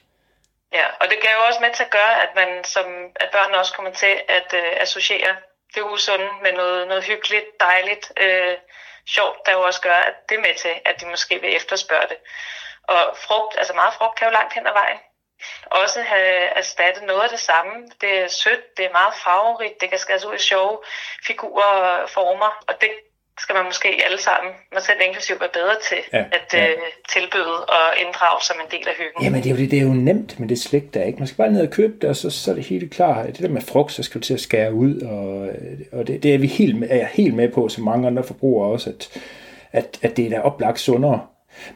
Ja, 0.77 0.87
og 1.01 1.05
det 1.11 1.17
kan 1.21 1.31
jo 1.37 1.41
også 1.47 1.59
med 1.65 1.71
til 1.77 1.83
at 1.89 1.95
gøre, 1.99 2.13
at, 2.25 2.31
man 2.41 2.49
som, 2.73 2.87
at 3.23 3.29
børnene 3.35 3.57
også 3.61 3.73
kommer 3.75 3.91
til 4.03 4.15
at 4.37 4.49
uh, 4.61 4.71
associere 4.85 5.33
det 5.75 5.83
usunde 5.93 6.29
med 6.45 6.53
noget, 6.61 6.87
noget 6.87 7.03
hyggeligt, 7.03 7.47
dejligt, 7.67 8.05
uh, 8.25 8.55
sjovt, 9.15 9.37
der 9.45 9.51
jo 9.57 9.61
også 9.69 9.81
gør, 9.87 9.99
at 10.09 10.15
det 10.29 10.35
er 10.37 10.45
med 10.47 10.55
til, 10.63 10.73
at 10.89 10.95
de 11.01 11.05
måske 11.13 11.35
vil 11.41 11.55
efterspørge 11.59 12.07
det. 12.11 12.19
Og 12.93 13.01
frugt, 13.25 13.53
altså 13.59 13.73
meget 13.73 13.93
frugt 13.97 14.15
kan 14.17 14.27
jo 14.27 14.33
langt 14.39 14.53
hen 14.53 14.67
ad 14.67 14.75
vejen 14.81 14.99
også 15.71 15.99
have 16.01 16.57
erstattet 16.61 17.03
noget 17.03 17.21
af 17.21 17.29
det 17.29 17.39
samme. 17.39 17.73
Det 18.01 18.11
er 18.23 18.27
sødt, 18.27 18.77
det 18.77 18.85
er 18.85 18.97
meget 18.99 19.13
farverigt, 19.23 19.81
det 19.81 19.89
kan 19.89 19.99
skæres 19.99 20.25
ud 20.25 20.35
i 20.35 20.39
sjove 20.39 20.77
figurer 21.27 21.71
og 22.03 22.09
former, 22.09 22.51
og 22.67 22.73
det 22.81 22.89
skal 23.39 23.55
man 23.55 23.65
måske 23.65 24.01
alle 24.05 24.21
sammen, 24.21 24.53
man 24.73 24.81
selv 24.81 24.99
inklusiv, 25.07 25.35
være 25.39 25.49
bedre 25.53 25.75
til 25.89 25.97
ja, 26.13 26.23
at 26.37 26.53
ja. 26.53 26.73
Uh, 26.73 26.81
tilbyde 27.09 27.65
og 27.65 27.85
inddrage 27.97 28.41
som 28.41 28.55
en 28.63 28.71
del 28.71 28.87
af 28.87 28.95
hyggen. 28.97 29.23
Jamen 29.23 29.43
det 29.43 29.49
er 29.49 29.53
jo, 29.55 29.57
det, 29.57 29.71
det 29.71 29.79
er 29.79 29.83
jo 29.83 29.93
nemt 29.93 30.39
med 30.39 30.47
det 30.49 30.59
slik 30.61 30.93
der, 30.93 31.03
ikke? 31.03 31.19
Man 31.19 31.27
skal 31.27 31.37
bare 31.37 31.51
ned 31.51 31.67
og 31.67 31.73
købe 31.73 31.93
det, 32.01 32.09
og 32.09 32.15
så, 32.15 32.29
så 32.29 32.51
er 32.51 32.55
det 32.55 32.63
helt 32.63 32.93
klart. 32.93 33.27
Det 33.27 33.39
der 33.39 33.49
med 33.49 33.61
frugt, 33.61 33.91
så 33.91 34.03
skal 34.03 34.21
du 34.21 34.25
til 34.25 34.33
at 34.33 34.39
skære 34.39 34.73
ud, 34.73 35.01
og, 35.01 35.49
og 35.99 36.07
det, 36.07 36.23
det 36.23 36.33
er 36.33 36.37
vi 36.37 36.47
helt, 36.47 36.83
er 36.83 36.95
jeg 36.95 37.09
helt 37.13 37.35
med 37.35 37.49
på, 37.51 37.69
som 37.69 37.83
mange 37.83 38.07
andre 38.07 38.23
forbrugere 38.23 38.71
også, 38.71 38.89
at, 38.89 39.21
at, 39.71 39.99
at 40.01 40.17
det 40.17 40.25
er 40.25 40.29
da 40.29 40.41
oplagt 40.41 40.79
sundere 40.79 41.27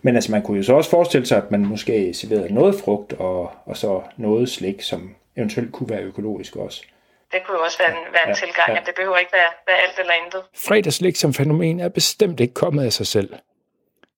men 0.02 0.16
altså, 0.16 0.32
man 0.32 0.42
kunne 0.42 0.58
jo 0.58 0.64
så 0.64 0.74
også 0.74 0.90
forestille 0.90 1.26
sig, 1.26 1.38
at 1.38 1.52
man 1.52 1.66
måske 1.66 2.14
serverede 2.14 2.54
noget 2.54 2.76
frugt 2.84 3.14
og, 3.14 3.52
og 3.66 3.78
så 3.78 4.02
noget 4.18 4.50
slik, 4.50 4.82
som 4.82 5.16
eventuelt 5.38 5.72
kunne 5.72 5.90
være 5.90 6.02
økologisk 6.02 6.56
også. 6.56 6.84
Det 7.32 7.40
kunne 7.46 7.58
jo 7.58 7.64
også 7.64 7.78
være 7.78 7.90
en, 7.90 8.14
være 8.14 8.24
en 8.24 8.30
ja, 8.30 8.34
tilgang, 8.34 8.70
ja. 8.70 8.80
at 8.80 8.86
det 8.86 8.96
behøver 8.96 9.18
ikke 9.18 9.34
være, 9.34 9.52
være 9.68 9.78
alt 9.88 10.00
eller 10.00 10.14
intet. 10.26 10.42
Fredagslik 10.56 11.16
som 11.16 11.34
fænomen 11.34 11.80
er 11.80 11.90
bestemt 11.90 12.40
ikke 12.40 12.54
kommet 12.54 12.86
af 12.86 12.94
sig 12.94 13.08
selv. 13.08 13.34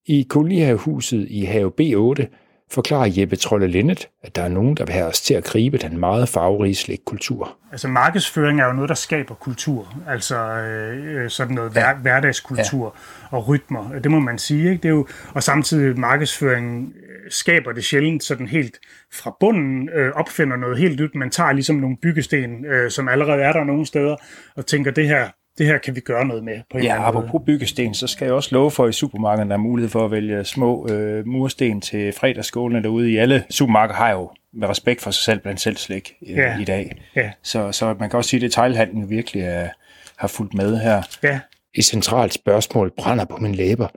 I 0.06 0.28
kolonihavehuset 0.30 1.28
i 1.30 1.44
have 1.44 1.72
B8 1.82 2.26
forklarer 2.72 3.10
Jeppe 3.18 3.36
Trolle 3.36 3.68
Lindet, 3.68 4.10
at 4.24 4.36
der 4.36 4.42
er 4.42 4.48
nogen, 4.48 4.76
der 4.78 4.86
vil 4.86 4.94
have 4.94 5.06
os 5.06 5.22
til 5.22 5.34
at 5.34 5.44
gribe 5.44 5.78
den 5.78 5.98
meget 5.98 6.30
farverige 6.30 6.76
slikkultur. 6.76 7.58
Altså 7.72 7.88
markedsføring 7.88 8.62
er 8.62 8.66
jo 8.66 8.74
noget, 8.74 8.90
der 8.90 8.96
skaber 8.96 9.36
kultur, 9.36 9.94
altså 10.08 10.38
øh, 10.38 11.30
sådan 11.30 11.56
noget 11.56 11.72
hver, 11.72 11.96
hverdagskultur 11.96 12.96
ja. 13.32 13.38
og 13.38 13.48
rytmer, 13.48 14.00
det 14.00 14.12
må 14.12 14.20
man 14.20 14.38
sige. 14.38 14.72
Ikke? 14.72 14.82
Det 14.84 14.86
er 14.86 14.94
jo, 14.94 15.08
og 15.34 15.44
samtidig 15.44 16.00
markedsføring 16.00 16.94
øh, 16.96 17.32
skaber 17.32 17.72
det 17.72 17.84
sjældent 17.84 18.24
sådan 18.24 18.48
helt 18.48 18.80
fra 19.14 19.38
bunden, 19.40 19.90
øh, 19.90 20.12
opfinder 20.12 20.58
noget 20.58 20.78
helt 20.78 21.00
nyt, 21.00 21.16
man 21.16 21.30
tager 21.30 21.52
ligesom 21.52 21.76
nogle 21.76 21.98
byggesten, 22.02 22.66
øh, 22.66 22.92
som 22.92 23.08
allerede 23.08 23.42
er 23.42 23.54
der 23.54 23.64
nogle 23.64 23.86
steder, 23.86 24.16
og 24.56 24.66
tænker, 24.66 24.92
det 24.92 25.08
her 25.08 25.30
det 25.58 25.66
her 25.66 25.78
kan 25.78 25.96
vi 25.96 26.00
gøre 26.00 26.26
noget 26.26 26.44
med. 26.44 26.60
På 26.72 26.78
en 26.78 26.84
ja, 26.84 27.08
apropos 27.08 27.34
måde. 27.34 27.44
byggesten, 27.46 27.94
så 27.94 28.08
skal 28.08 28.26
jeg 28.26 28.34
også 28.34 28.50
love 28.52 28.72
for, 28.72 28.84
at 28.84 28.90
i 28.90 28.94
supermarkedet 28.94 29.50
der 29.50 29.54
er 29.54 29.60
mulighed 29.60 29.90
for 29.90 30.06
at 30.06 30.12
vælge 30.12 30.44
små 30.44 30.88
øh, 30.88 31.28
mursten 31.28 31.82
til 31.82 32.14
fredagsskålene 32.14 32.84
derude 32.84 33.12
i 33.12 33.18
alle 33.18 33.44
supermarkeder 33.50 33.98
har 33.98 34.12
jo 34.12 34.32
med 34.54 34.70
respekt 34.70 35.02
for 35.02 35.12
sig 35.12 35.24
selv 35.24 35.40
blandt 35.40 35.62
selv 35.62 35.78
slik 35.78 36.14
øh, 36.28 36.38
ja. 36.38 36.60
i 36.60 36.64
dag. 36.64 37.02
Ja. 37.16 37.32
Så, 37.44 37.72
så 37.72 37.96
man 38.00 38.10
kan 38.10 38.18
også 38.18 38.30
sige, 38.30 38.38
at 38.38 38.42
detaljhandlen 38.42 39.10
virkelig 39.10 39.44
er, 39.44 39.70
har 40.18 40.28
fulgt 40.28 40.54
med 40.54 40.78
her. 40.78 41.02
Ja. 41.24 41.40
Et 41.74 41.86
centralt 41.86 42.34
spørgsmål 42.34 42.92
brænder 42.98 43.26
på 43.26 43.38
min 43.38 43.56
læber 43.56 43.88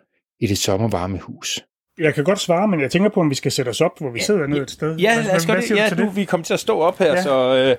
i 0.40 0.46
det 0.46 0.58
sommervarme 0.58 1.18
hus. 1.18 1.64
Jeg 1.98 2.14
kan 2.14 2.24
godt 2.24 2.40
svare, 2.40 2.68
men 2.68 2.80
jeg 2.80 2.90
tænker 2.90 3.10
på, 3.10 3.20
om 3.20 3.30
vi 3.30 3.34
skal 3.34 3.52
sætte 3.52 3.68
os 3.68 3.80
op, 3.80 3.98
hvor 3.98 4.10
vi 4.10 4.20
sidder 4.20 4.46
ned 4.46 4.62
et 4.62 4.70
sted. 4.70 4.96
Ja, 4.96 5.22
lad 5.26 5.36
os 5.36 5.44
det. 5.46 5.70
Ja, 5.76 5.90
du, 5.98 6.08
vi 6.08 6.24
kommer 6.24 6.44
til 6.44 6.54
at 6.54 6.60
stå 6.60 6.80
op 6.80 6.98
her, 6.98 7.12
ja. 7.12 7.22
så... 7.22 7.56
Øh, 7.56 7.76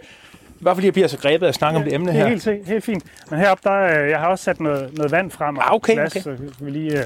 bare 0.66 0.76
fordi 0.76 0.88
jeg 0.88 0.94
bliver 0.94 1.08
så 1.08 1.18
grebet 1.18 1.48
at 1.48 1.56
snakke 1.56 1.80
ja, 1.80 1.84
om 1.84 1.90
det 1.90 1.94
emne 1.94 2.12
her. 2.12 2.30
Det 2.30 2.48
er 2.48 2.52
helt, 2.52 2.68
helt 2.68 2.84
fint. 2.84 3.04
Men 3.30 3.40
heroppe, 3.40 3.70
der, 3.70 4.04
øh, 4.04 4.10
jeg 4.10 4.20
har 4.20 4.28
også 4.28 4.44
sat 4.44 4.60
noget, 4.60 4.98
noget 4.98 5.12
vand 5.12 5.32
frem. 5.32 5.58
Ah, 5.58 5.74
okay, 5.74 5.94
glas, 5.94 6.16
okay. 6.16 6.24
Så 6.24 6.38
vi 6.60 6.70
lige, 6.70 7.00
uh... 7.00 7.06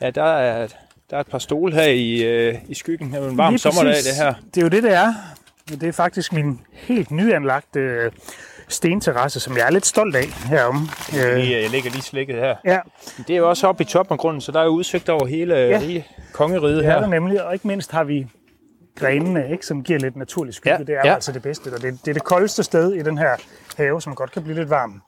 Ja, 0.00 0.10
der 0.10 0.22
er, 0.22 0.66
der 1.10 1.16
er 1.16 1.20
et 1.20 1.26
par 1.26 1.38
stole 1.38 1.74
her 1.74 1.82
i, 1.82 2.48
uh, 2.48 2.54
i 2.68 2.74
skyggen. 2.74 3.08
Det 3.08 3.18
er 3.18 3.22
jo 3.22 3.30
en 3.30 3.38
varm 3.38 3.52
lige 3.52 3.58
sommerdag, 3.58 3.92
præcis. 3.92 4.06
det 4.06 4.24
her. 4.24 4.34
Det 4.54 4.60
er 4.60 4.62
jo 4.62 4.68
det, 4.68 4.82
det 4.82 4.94
er. 4.94 5.14
Det 5.70 5.82
er 5.82 5.92
faktisk 5.92 6.32
min 6.32 6.60
helt 6.72 7.10
nyanlagte 7.10 8.06
uh, 8.06 8.12
stenterrasse, 8.68 9.40
som 9.40 9.56
jeg 9.56 9.66
er 9.66 9.70
lidt 9.70 9.86
stolt 9.86 10.16
af 10.16 10.24
herom. 10.24 10.88
Lige, 11.12 11.62
jeg 11.62 11.70
ligger 11.70 11.90
lige 11.90 12.02
slikket 12.02 12.36
her. 12.36 12.56
Ja. 12.64 12.78
Det 13.28 13.30
er 13.30 13.38
jo 13.38 13.48
også 13.48 13.66
oppe 13.66 13.82
i 13.82 13.86
toppen 13.86 14.12
af 14.12 14.18
grunden, 14.18 14.40
så 14.40 14.52
der 14.52 14.60
er 14.60 14.64
jo 14.64 14.70
udsigt 14.70 15.08
over 15.08 15.26
hele, 15.26 15.54
ja. 15.54 15.80
det 15.80 15.80
her. 15.80 16.02
Det 16.58 16.86
er 16.86 17.00
der 17.00 17.06
nemlig, 17.06 17.44
og 17.44 17.52
ikke 17.52 17.68
mindst 17.68 17.92
har 17.92 18.04
vi 18.04 18.26
grenene, 18.98 19.50
ikke, 19.50 19.66
som 19.66 19.82
giver 19.82 19.98
lidt 19.98 20.16
naturlig 20.16 20.54
skygge. 20.54 20.76
Ja, 20.78 20.84
det 20.84 20.94
er 20.94 21.00
ja. 21.04 21.14
altså 21.14 21.32
det 21.32 21.42
bedste, 21.42 21.68
og 21.74 21.82
det, 21.82 21.98
det 22.04 22.08
er 22.08 22.14
det 22.14 22.24
koldeste 22.24 22.62
sted 22.62 22.92
i 22.92 23.02
den 23.02 23.18
her 23.18 23.36
have, 23.76 24.00
som 24.00 24.14
godt 24.14 24.32
kan 24.32 24.42
blive 24.42 24.56
lidt 24.56 24.70
varm. 24.70 25.02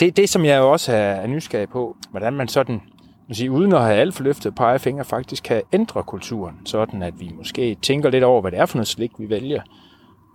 Det, 0.00 0.16
det 0.16 0.28
som 0.28 0.44
jeg 0.44 0.58
jo 0.58 0.70
også 0.70 0.92
er, 0.92 1.26
nysgerrig 1.26 1.68
på, 1.68 1.96
hvordan 2.10 2.32
man 2.32 2.48
sådan, 2.48 2.82
man 3.28 3.34
siger, 3.34 3.50
uden 3.50 3.72
at 3.72 3.80
have 3.82 3.96
alt 3.96 4.14
for 4.14 4.22
løftet 4.22 4.54
pegefinger, 4.54 5.02
faktisk 5.02 5.44
kan 5.44 5.62
ændre 5.72 6.02
kulturen, 6.02 6.66
sådan 6.66 7.02
at 7.02 7.20
vi 7.20 7.30
måske 7.36 7.74
tænker 7.82 8.10
lidt 8.10 8.24
over, 8.24 8.40
hvad 8.40 8.50
det 8.50 8.58
er 8.58 8.66
for 8.66 8.76
noget 8.76 8.88
slik, 8.88 9.10
vi 9.18 9.30
vælger, 9.30 9.62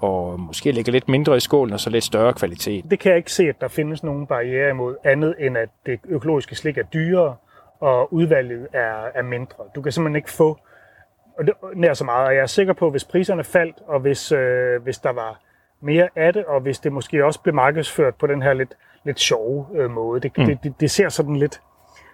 og 0.02 0.40
måske 0.40 0.72
lægger 0.72 0.92
lidt 0.92 1.10
mindre 1.10 1.38
i 1.38 1.40
skålen, 1.40 1.74
og 1.74 1.80
så 1.80 1.90
lidt 1.90 2.04
større 2.04 2.34
kvalitet. 2.34 2.86
Det 2.92 3.00
kan 3.00 3.10
jeg 3.10 3.18
ikke 3.18 3.32
se, 3.32 3.44
at 3.50 3.62
der 3.62 3.68
findes 3.68 4.04
nogen 4.04 4.28
barriere 4.28 4.70
imod, 4.70 4.96
andet 5.04 5.36
end 5.40 5.58
at 5.58 5.70
det 5.86 6.00
økologiske 6.08 6.56
slik 6.56 6.78
er 6.78 6.84
dyrere, 6.84 7.36
og 7.80 8.14
udvalget 8.14 8.68
er, 8.74 9.06
er 9.16 9.22
mindre. 9.22 9.64
Du 9.76 9.82
kan 9.82 9.92
simpelthen 9.92 10.16
ikke 10.16 10.32
få 10.32 10.58
og 11.40 11.46
det, 11.46 11.54
nær 11.76 11.94
så 11.94 12.04
meget. 12.04 12.28
Og 12.28 12.36
jeg 12.36 12.42
er 12.42 12.46
sikker 12.46 12.74
på, 12.74 12.86
at 12.86 12.94
hvis 12.94 13.04
priserne 13.04 13.44
faldt, 13.44 13.76
og 13.88 14.00
hvis, 14.00 14.32
øh, 14.32 14.84
hvis 14.84 14.98
der 14.98 15.12
var 15.12 15.42
mere 15.82 16.10
af 16.16 16.34
det, 16.34 16.46
og 16.46 16.62
hvis 16.62 16.80
det 16.80 16.92
måske 16.92 17.26
også 17.26 17.42
blev 17.42 17.56
markedsført 17.56 18.16
på 18.16 18.28
den 18.28 18.42
her 18.42 18.54
lidt, 18.54 18.78
lidt 19.06 19.20
sjove 19.20 19.66
øh, 19.76 19.92
måde. 19.92 20.22
Det, 20.22 20.38
mm. 20.38 20.46
det, 20.46 20.60
det, 20.64 20.74
det 20.80 20.92
ser 20.92 21.10
sådan 21.10 21.36
lidt, 21.36 21.62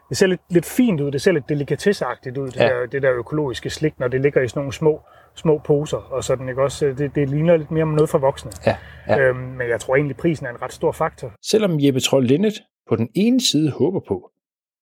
det 0.09 0.17
ser 0.17 0.27
lidt, 0.27 0.41
lidt 0.49 0.65
fint 0.65 1.01
ud, 1.01 1.11
det 1.11 1.21
ser 1.21 1.31
lidt 1.31 1.49
delikatesseagtigt 1.49 2.37
ud, 2.37 2.47
det, 2.47 2.55
ja. 2.55 2.67
der, 2.67 2.85
det 2.85 3.01
der 3.01 3.13
økologiske 3.13 3.69
slik, 3.69 3.99
når 3.99 4.07
det 4.07 4.21
ligger 4.21 4.41
i 4.41 4.47
sådan 4.47 4.59
nogle 4.59 4.73
små, 4.73 5.01
små 5.35 5.57
poser, 5.57 5.97
og 5.97 6.23
sådan, 6.23 6.49
ikke 6.49 6.61
også? 6.61 6.85
Det, 6.97 7.15
det 7.15 7.29
ligner 7.29 7.57
lidt 7.57 7.71
mere 7.71 7.85
noget 7.85 8.09
for 8.09 8.17
voksne. 8.17 8.51
Ja. 8.65 8.77
Ja. 9.07 9.19
Øhm, 9.19 9.39
men 9.39 9.69
jeg 9.69 9.79
tror 9.79 9.95
egentlig, 9.95 10.17
prisen 10.17 10.45
er 10.45 10.49
en 10.49 10.61
ret 10.61 10.73
stor 10.73 10.91
faktor. 10.91 11.31
Selvom 11.43 11.79
Jeppe 11.79 11.99
Troll 11.99 12.25
Lindet 12.25 12.53
på 12.89 12.95
den 12.95 13.09
ene 13.15 13.41
side 13.41 13.71
håber 13.71 13.99
på, 14.07 14.31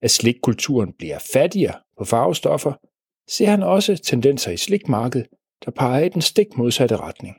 at 0.01 0.11
slikkulturen 0.11 0.93
bliver 0.97 1.17
fattigere 1.33 1.73
på 1.97 2.05
farvestoffer, 2.05 2.73
ser 3.31 3.49
han 3.49 3.63
også 3.63 3.97
tendenser 3.97 4.51
i 4.51 4.57
slikmarkedet, 4.57 5.27
der 5.65 5.71
peger 5.71 6.05
i 6.05 6.09
den 6.09 6.21
stik 6.21 6.57
modsatte 6.57 6.97
retning. 6.97 7.37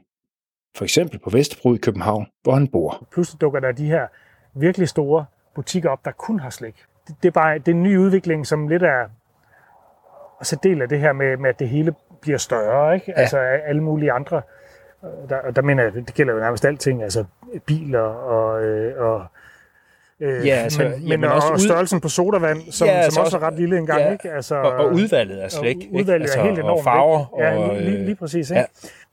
For 0.77 0.85
eksempel 0.85 1.19
på 1.19 1.31
Vesterbro 1.31 1.75
i 1.75 1.79
København, 1.79 2.27
hvor 2.43 2.53
han 2.53 2.69
bor. 2.69 3.07
Pludselig 3.13 3.41
dukker 3.41 3.61
der 3.61 3.73
de 3.73 3.87
her 3.87 4.07
virkelig 4.55 4.89
store 4.89 5.25
butikker 5.55 5.91
op, 5.91 6.05
der 6.05 6.11
kun 6.11 6.41
har 6.41 6.51
slik. 6.51 6.85
Det, 7.23 7.29
er 7.29 7.33
bare 7.33 7.59
det 7.59 7.69
er 7.69 7.73
en 7.73 7.83
ny 7.83 7.97
udvikling, 7.97 8.47
som 8.47 8.69
lidt 8.69 8.83
er 8.83 9.09
så 10.43 10.57
del 10.63 10.83
af 10.83 10.89
det 10.89 11.01
her 11.01 11.13
med, 11.13 11.37
med, 11.37 11.51
at 11.51 11.59
det 11.59 11.69
hele 11.69 11.95
bliver 12.21 12.39
større. 12.39 12.95
Ikke? 12.95 13.13
Ja. 13.17 13.21
Altså 13.21 13.39
alle 13.39 13.83
mulige 13.83 14.13
andre. 14.13 14.43
Der, 15.29 15.51
der 15.51 15.63
mener 15.63 15.83
jeg, 15.83 15.93
det 15.93 16.15
gælder 16.15 16.35
jo 16.35 16.41
nærmest 16.41 16.65
alting. 16.65 17.03
Altså 17.03 17.25
biler 17.67 18.01
og, 18.01 18.65
øh, 18.65 19.03
og 19.03 19.27
Øh, 20.21 20.47
ja, 20.47 20.55
altså, 20.55 20.83
men, 20.83 21.21
men 21.21 21.25
også 21.25 21.49
og 21.49 21.61
størrelsen 21.61 22.01
på 22.01 22.09
sodavand, 22.09 22.73
som, 22.73 22.89
ja, 22.89 22.93
altså 22.93 23.15
som 23.15 23.25
også 23.25 23.37
er 23.37 23.43
ret 23.43 23.55
lille 23.55 23.79
engang. 23.79 24.01
Ja, 24.01 24.13
ikke? 24.13 24.31
Altså, 24.31 24.55
og, 24.55 24.73
og 24.73 24.93
udvalget 24.93 25.45
er 25.45 25.49
slet 25.49 25.69
ikke. 25.69 25.89
Udvalget 25.93 26.23
altså, 26.23 26.39
er 26.39 26.45
helt 26.45 26.59
enormt. 26.59 26.79
Og 26.79 26.85
farver. 26.85 27.39
Ikke? 27.39 27.63
Ja, 27.63 27.79
lige, 27.79 27.91
lige, 27.91 28.05
lige 28.05 28.15
præcis. 28.17 28.51
Ikke? 28.51 28.61
Ja. 28.61 28.67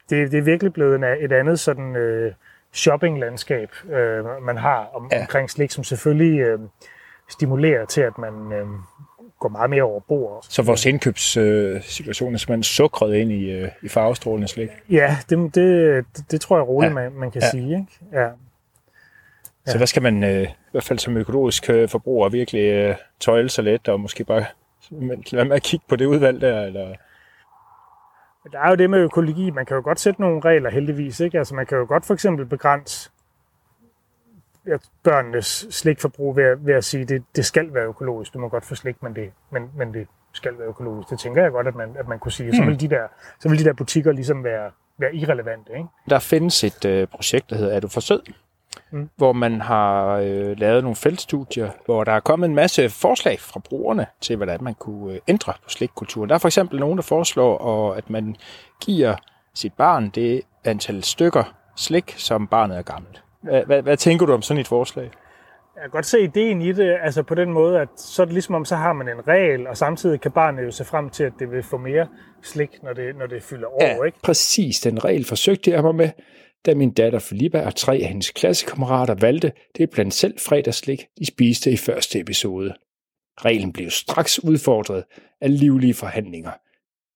Det, 0.10 0.32
det 0.32 0.38
er 0.38 0.42
virkelig 0.42 0.74
blevet 0.74 0.96
en, 0.96 1.04
et 1.04 1.32
andet 1.32 1.60
sådan 1.60 1.96
øh, 1.96 2.32
shoppinglandskab, 2.74 3.70
øh, 3.92 4.26
man 4.46 4.58
har 4.58 4.90
om, 4.94 5.10
ja. 5.12 5.22
omkring 5.22 5.50
slik, 5.50 5.72
som 5.72 5.84
selvfølgelig 5.84 6.40
øh, 6.40 6.60
stimulerer 7.30 7.86
til, 7.86 8.02
at 8.02 8.18
man 8.18 8.34
øh, 8.54 8.66
går 9.40 9.50
meget 9.50 9.70
mere 9.70 9.84
over 9.84 10.00
bord. 10.00 10.46
Så 10.50 10.62
vores 10.62 10.86
indkøbssituation 10.86 12.30
øh, 12.30 12.34
er 12.34 12.38
simpelthen 12.38 12.64
sukret 12.64 13.16
ind 13.16 13.32
i, 13.32 13.52
øh, 13.52 13.70
i 13.82 13.88
farvestrålende 13.88 14.48
slik? 14.48 14.70
Ja, 14.90 15.18
det, 15.30 15.56
det, 15.56 16.06
det 16.32 16.42
tror 16.42 16.58
jeg 16.58 16.68
roligt, 16.68 16.90
ja. 16.90 16.94
man, 16.94 17.12
man 17.12 17.32
kan 17.32 17.42
ja. 17.42 17.50
sige. 17.50 17.72
Ikke? 17.72 18.22
Ja. 18.22 18.28
Ja. 19.68 19.72
Så 19.72 19.78
hvad 19.78 19.88
skal 19.88 20.02
man, 20.02 20.24
øh, 20.24 20.44
i 20.44 20.72
hvert 20.72 20.84
fald 20.84 21.00
som 21.00 21.18
økologisk 21.18 21.70
øh, 21.70 21.90
forbruger, 21.90 22.30
virkelig 22.30 22.62
øh, 22.62 22.96
tøjle 23.20 23.50
sig 23.50 23.64
let, 23.64 23.88
og 23.88 24.00
måske 24.00 24.24
bare 24.24 24.46
lade 25.32 25.48
med 25.48 25.56
at 25.56 25.64
kigge 25.64 25.86
på 25.90 25.96
det 25.96 26.06
udvalg 26.06 26.42
der? 26.42 26.62
Eller? 26.62 26.96
Der 28.52 28.60
er 28.60 28.70
jo 28.70 28.76
det 28.76 28.90
med 28.90 29.00
økologi, 29.00 29.52
man 29.52 29.66
kan 29.66 29.76
jo 29.76 29.82
godt 29.84 30.00
sætte 30.00 30.22
nogle 30.22 30.42
regler 30.42 30.70
heldigvis. 30.70 31.20
Ikke? 31.20 31.38
Altså 31.38 31.56
man 31.56 31.66
kan 31.66 31.78
jo 31.78 31.86
godt 31.88 32.06
for 32.06 32.14
eksempel 32.14 32.46
begrænse 32.46 33.10
børnenes 35.04 35.68
slikforbrug 35.70 36.36
ved, 36.36 36.58
ved 36.60 36.74
at 36.74 36.84
sige, 36.84 37.02
at 37.02 37.10
det, 37.10 37.24
det 37.36 37.46
skal 37.46 37.74
være 37.74 37.88
økologisk. 37.88 38.34
Du 38.34 38.40
må 38.40 38.50
godt 38.50 38.66
få 38.66 38.76
slik, 38.76 39.04
men 39.04 39.16
det, 39.16 39.32
men, 39.52 39.72
men 39.78 39.94
det 39.94 40.08
skal 40.34 40.58
være 40.58 40.68
økologisk. 40.68 41.10
Det 41.10 41.20
tænker 41.20 41.42
jeg 41.42 41.52
godt, 41.52 41.68
at 41.68 41.76
man, 41.76 41.96
at 42.00 42.08
man 42.08 42.20
kunne 42.20 42.32
sige. 42.32 42.56
Så, 42.56 42.62
hmm. 42.62 42.72
vil 42.72 42.80
de 42.80 42.88
der, 42.88 43.08
så 43.40 43.50
vil 43.50 43.60
de 43.60 43.64
der 43.64 43.74
butikker 43.74 44.12
ligesom 44.12 44.44
være, 44.44 44.72
være 44.98 45.16
irrelevante. 45.16 45.74
Ikke? 45.74 45.88
Der 46.10 46.20
findes 46.20 46.64
et 46.64 46.86
øh, 46.86 47.08
projekt, 47.08 47.50
der 47.50 47.56
hedder 47.56 47.76
Er 47.76 47.80
du 47.80 47.88
for 47.88 48.00
sød? 48.00 48.22
Mm. 48.92 49.10
hvor 49.16 49.34
man 49.34 49.62
har 49.62 50.16
øh, 50.16 50.60
lavet 50.60 50.84
nogle 50.84 50.96
feltstudier, 50.96 51.72
hvor 51.86 52.04
der 52.04 52.12
er 52.12 52.20
kommet 52.20 52.50
en 52.50 52.56
masse 52.56 52.90
forslag 52.90 53.40
fra 53.40 53.60
brugerne 53.60 54.06
til, 54.22 54.36
hvordan 54.36 54.64
man 54.64 54.74
kunne 54.74 55.14
øh, 55.14 55.20
ændre 55.28 55.54
på 55.64 55.70
slikkulturen. 55.70 56.30
Der 56.30 56.36
er 56.36 56.40
for 56.40 56.48
eksempel 56.48 56.80
nogen, 56.80 56.98
der 56.98 57.04
foreslår, 57.04 57.58
og, 57.58 57.98
at 57.98 58.10
man 58.10 58.36
giver 58.82 59.16
sit 59.54 59.74
barn 59.74 60.10
det 60.10 60.42
antal 60.64 61.04
stykker 61.04 61.54
slik, 61.76 62.14
som 62.18 62.48
barnet 62.48 62.78
er 62.78 62.82
gammelt. 62.82 63.24
Hvad, 63.42 63.66
hvad, 63.66 63.82
hvad 63.82 63.98
tænker 63.98 64.26
du 64.26 64.34
om 64.34 64.42
sådan 64.42 64.62
et 64.62 64.68
forslag? 64.68 65.12
Jeg 65.76 65.82
kan 65.82 65.92
godt 65.92 66.06
se 66.06 66.20
ideen 66.20 66.62
i 66.62 66.72
det, 66.72 66.98
altså 67.04 67.24
på 67.24 67.36
den 67.36 67.54
måde, 67.54 67.80
at 67.80 67.88
så 67.96 68.22
er 68.22 68.26
det 68.26 68.34
ligesom 68.34 68.56
om, 68.56 68.66
så 68.66 68.76
har 68.76 68.94
man 68.94 69.10
en 69.10 69.28
regel, 69.28 69.68
og 69.68 69.78
samtidig 69.78 70.22
kan 70.22 70.32
barnet 70.32 70.66
jo 70.66 70.72
se 70.72 70.86
frem 70.86 71.10
til, 71.10 71.24
at 71.24 71.34
det 71.40 71.52
vil 71.52 71.64
få 71.64 71.78
mere 71.78 72.08
slik, 72.44 72.84
når 72.84 72.94
det, 72.94 73.16
når 73.16 73.26
det 73.26 73.44
fylder 73.44 73.68
over, 73.68 73.86
ja, 73.86 74.04
ikke? 74.04 74.18
præcis. 74.24 74.80
Den 74.80 75.06
regel 75.06 75.26
forsøgte 75.26 75.72
jeg 75.72 75.84
mig 75.84 75.96
med, 75.96 76.10
da 76.66 76.76
min 76.76 76.94
datter 76.94 77.20
Filippa 77.20 77.62
og 77.62 77.76
tre 77.76 77.96
af 77.96 78.08
hendes 78.08 78.32
klassekammerater 78.32 79.14
valgte 79.14 79.52
det 79.78 79.90
blandt 79.90 80.14
selv 80.14 80.40
fredagslik, 80.40 81.06
de 81.20 81.26
spiste 81.26 81.72
i 81.72 81.78
første 81.78 82.20
episode. 82.20 82.74
Reglen 83.38 83.74
blev 83.74 83.90
straks 83.90 84.44
udfordret 84.44 85.04
af 85.42 85.60
livlige 85.60 85.94
forhandlinger. 85.94 86.52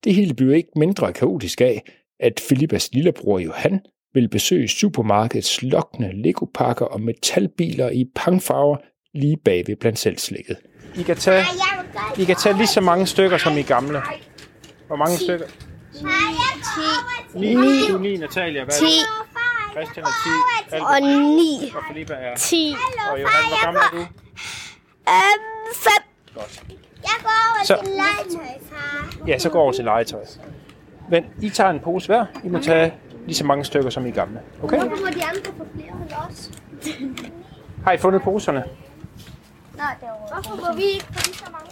Det 0.04 0.16
hele 0.16 0.34
blev 0.34 0.52
ikke 0.52 0.70
mindre 0.76 1.14
kaotisk 1.14 1.62
af, 1.62 1.84
at 2.20 2.40
Filippas 2.50 2.90
lillebror 2.94 3.40
Johan 3.40 3.80
vil 4.14 4.30
besøge 4.30 4.68
supermarkedets 4.68 5.62
lokkende 5.62 6.22
legopakker 6.22 6.86
og 6.86 7.02
metalbiler 7.02 7.90
i 7.90 8.06
pangfarver 8.16 8.78
lige 9.14 9.38
bagved 9.46 9.76
blandt 9.76 10.00
selvslikket. 10.00 10.58
I 10.96 11.04
kan 11.04 11.16
tage, 11.16 11.44
I 12.20 12.24
kan 12.24 12.36
tage 12.36 12.58
lige 12.58 12.68
så 12.68 12.82
mange 12.82 13.08
stykker 13.08 13.38
som 13.38 13.58
i 13.58 13.62
gamle. 13.62 14.02
Hvor 14.88 14.96
mange 14.96 15.18
stykker? 15.18 15.46
10. 15.94 17.21
9. 17.34 17.56
9. 18.00 18.18
Natalia, 18.18 18.64
hvad 18.64 18.74
10. 18.74 18.86
Christian 19.72 20.06
er 20.06 20.10
10. 20.72 20.80
Og 20.82 21.02
9. 21.02 21.74
Og 21.76 21.84
Filippa 21.88 22.14
er 22.14 22.36
10. 22.36 22.76
Og 23.12 23.22
Johan, 23.22 23.34
hvor 23.50 23.66
gammel 23.66 23.82
er 23.82 23.90
du? 23.92 23.98
Øhm, 23.98 25.74
5. 25.74 25.92
Godt. 26.36 26.64
Jeg 27.04 27.18
går 27.24 27.30
over 27.56 27.66
så. 27.66 27.78
til 27.84 27.94
legetøj, 27.94 28.60
far. 28.70 29.28
Ja, 29.28 29.38
så 29.40 29.50
går 29.50 29.62
over 29.62 29.72
til 29.72 29.86
legetøj. 29.86 30.26
Men 31.10 31.26
I 31.42 31.50
tager 31.50 31.70
en 31.70 31.80
pose 31.80 32.08
hver. 32.08 32.26
I 32.44 32.50
må 32.50 32.60
tage 32.60 32.94
lige 33.26 33.36
så 33.36 33.46
mange 33.46 33.66
stykker 33.66 33.90
som 33.90 34.06
I 34.06 34.12
gamle. 34.12 34.42
Okay? 34.64 34.78
Hvorfor 34.80 35.06
må 35.06 35.08
de 35.12 35.26
andre 35.26 35.52
få 35.58 35.66
flere 35.76 35.88
end 35.88 36.12
os? 36.30 36.52
Har 37.86 37.92
I 37.92 37.98
fundet 37.98 38.22
poserne? 38.22 38.64
Nej, 39.76 39.96
det 40.02 40.08
er 40.08 40.34
Hvorfor 40.34 40.56
må 40.56 40.76
vi 40.76 40.84
ikke 40.84 41.06
få 41.06 41.20
lige 41.26 41.38
så 41.38 41.46
mange? 41.52 41.71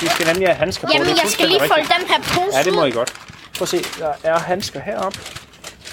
Vi 0.00 0.08
skal 0.08 0.26
nemlig 0.26 0.48
have 0.48 0.56
handsker 0.56 0.86
på. 0.86 0.92
Jamen, 0.94 1.08
jeg 1.08 1.30
skal 1.30 1.48
lige 1.48 1.60
folde 1.68 1.88
den 1.98 2.08
her 2.08 2.18
pose 2.34 2.56
Ja, 2.56 2.62
det 2.62 2.72
må 2.72 2.84
I 2.84 2.90
godt. 2.90 3.12
Prøv 3.56 3.62
at 3.62 3.68
se, 3.68 3.84
der 3.98 4.12
er 4.22 4.38
handsker 4.38 4.80
heroppe. 4.80 5.18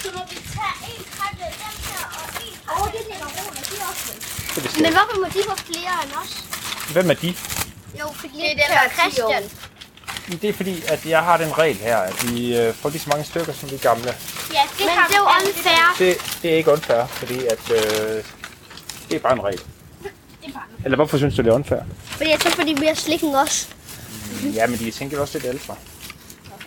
Så 0.02 0.08
må 0.14 0.20
vi 0.30 0.36
tage 0.56 0.74
en 0.98 1.04
kratte 1.14 1.44
af 1.44 1.52
dem 1.62 1.74
her 1.88 2.02
og 2.18 2.24
en 2.46 2.56
kratte. 2.66 2.82
Åh, 2.82 2.92
det 2.92 3.00
ligger 3.10 3.26
og 3.26 3.32
de 3.70 3.76
er 3.80 3.86
også 3.90 4.80
Men 4.82 4.92
hvorfor 4.92 5.16
må 5.20 5.26
de 5.26 5.40
få 5.50 5.56
flere 5.70 5.94
end 6.04 6.12
os? 6.22 6.44
Hvem 6.92 7.10
er 7.10 7.14
de? 7.14 7.34
Jo, 8.00 8.06
fordi 8.14 8.36
det 8.38 8.50
er 8.50 8.54
den 8.54 8.78
her 8.78 8.88
Christian. 8.98 9.42
Det 10.42 10.48
er 10.48 10.52
fordi, 10.52 10.82
at 10.88 11.06
jeg 11.06 11.22
har 11.22 11.36
den 11.36 11.58
regel 11.58 11.76
her, 11.76 11.96
at 11.96 12.28
vi 12.28 12.56
øh, 12.58 12.74
får 12.74 12.88
lige 12.88 13.00
så 13.00 13.08
mange 13.08 13.24
stykker 13.24 13.52
som 13.52 13.68
de 13.68 13.78
gamle. 13.78 14.14
Ja, 14.52 14.60
det 14.78 14.86
Men 14.86 14.88
det 15.08 15.14
er 15.14 15.16
jo 15.16 15.22
unfair. 15.46 15.94
Det, 15.98 16.16
det 16.42 16.52
er 16.52 16.56
ikke 16.56 16.72
unfair, 16.72 17.06
fordi 17.06 17.46
at, 17.46 17.70
øh, 17.70 18.24
det 19.08 19.16
er 19.16 19.18
bare 19.18 19.32
en 19.32 19.44
regel. 19.44 19.60
Eller 20.84 20.96
hvorfor 20.96 21.16
synes 21.18 21.34
du, 21.36 21.42
det 21.42 21.48
er 21.48 21.54
unfair? 21.54 21.80
Fordi 22.04 22.30
jeg 22.30 22.40
tænker, 22.40 22.56
fordi 22.56 22.76
vi 22.80 22.86
har 22.86 22.94
slikken 22.94 23.34
også. 23.34 23.68
Ja, 24.54 24.66
men 24.66 24.78
de 24.78 24.90
tænker 24.90 25.20
også 25.20 25.38
lidt 25.38 25.46
ældre. 25.54 25.74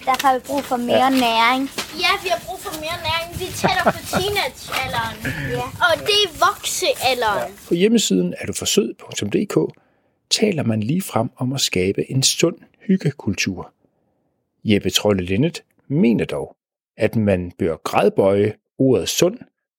Derfor 0.05 0.27
har 0.27 0.33
vi 0.33 0.41
brug 0.47 0.63
for 0.63 0.77
mere 0.77 0.97
ja. 0.97 1.09
næring. 1.09 1.69
Ja, 2.03 2.11
vi 2.23 2.29
har 2.29 2.41
brug 2.47 2.59
for 2.59 2.73
mere 2.79 2.97
næring. 3.09 3.39
Vi 3.39 3.45
tæller 3.61 3.83
på 3.83 3.99
teenagealderen. 4.13 5.15
ja. 5.51 5.65
Og 5.85 5.93
det 6.07 6.17
er 6.25 6.29
voksealderen. 6.47 7.51
Ja. 7.51 7.67
På 7.67 7.73
hjemmesiden 7.73 8.33
er 8.39 8.45
du 8.45 8.53
forsød.dk 8.53 9.75
taler 10.29 10.63
man 10.63 10.83
lige 10.83 11.01
frem 11.01 11.29
om 11.37 11.53
at 11.53 11.61
skabe 11.61 12.11
en 12.11 12.23
sund 12.23 12.55
hyggekultur. 12.87 13.73
Jeppe 14.63 14.89
Trolle 14.89 15.23
Lindet 15.23 15.63
mener 15.87 16.25
dog, 16.25 16.55
at 16.97 17.15
man 17.15 17.51
bør 17.59 17.75
gradbøje 17.83 18.53
ordet 18.77 19.09
sund, 19.09 19.37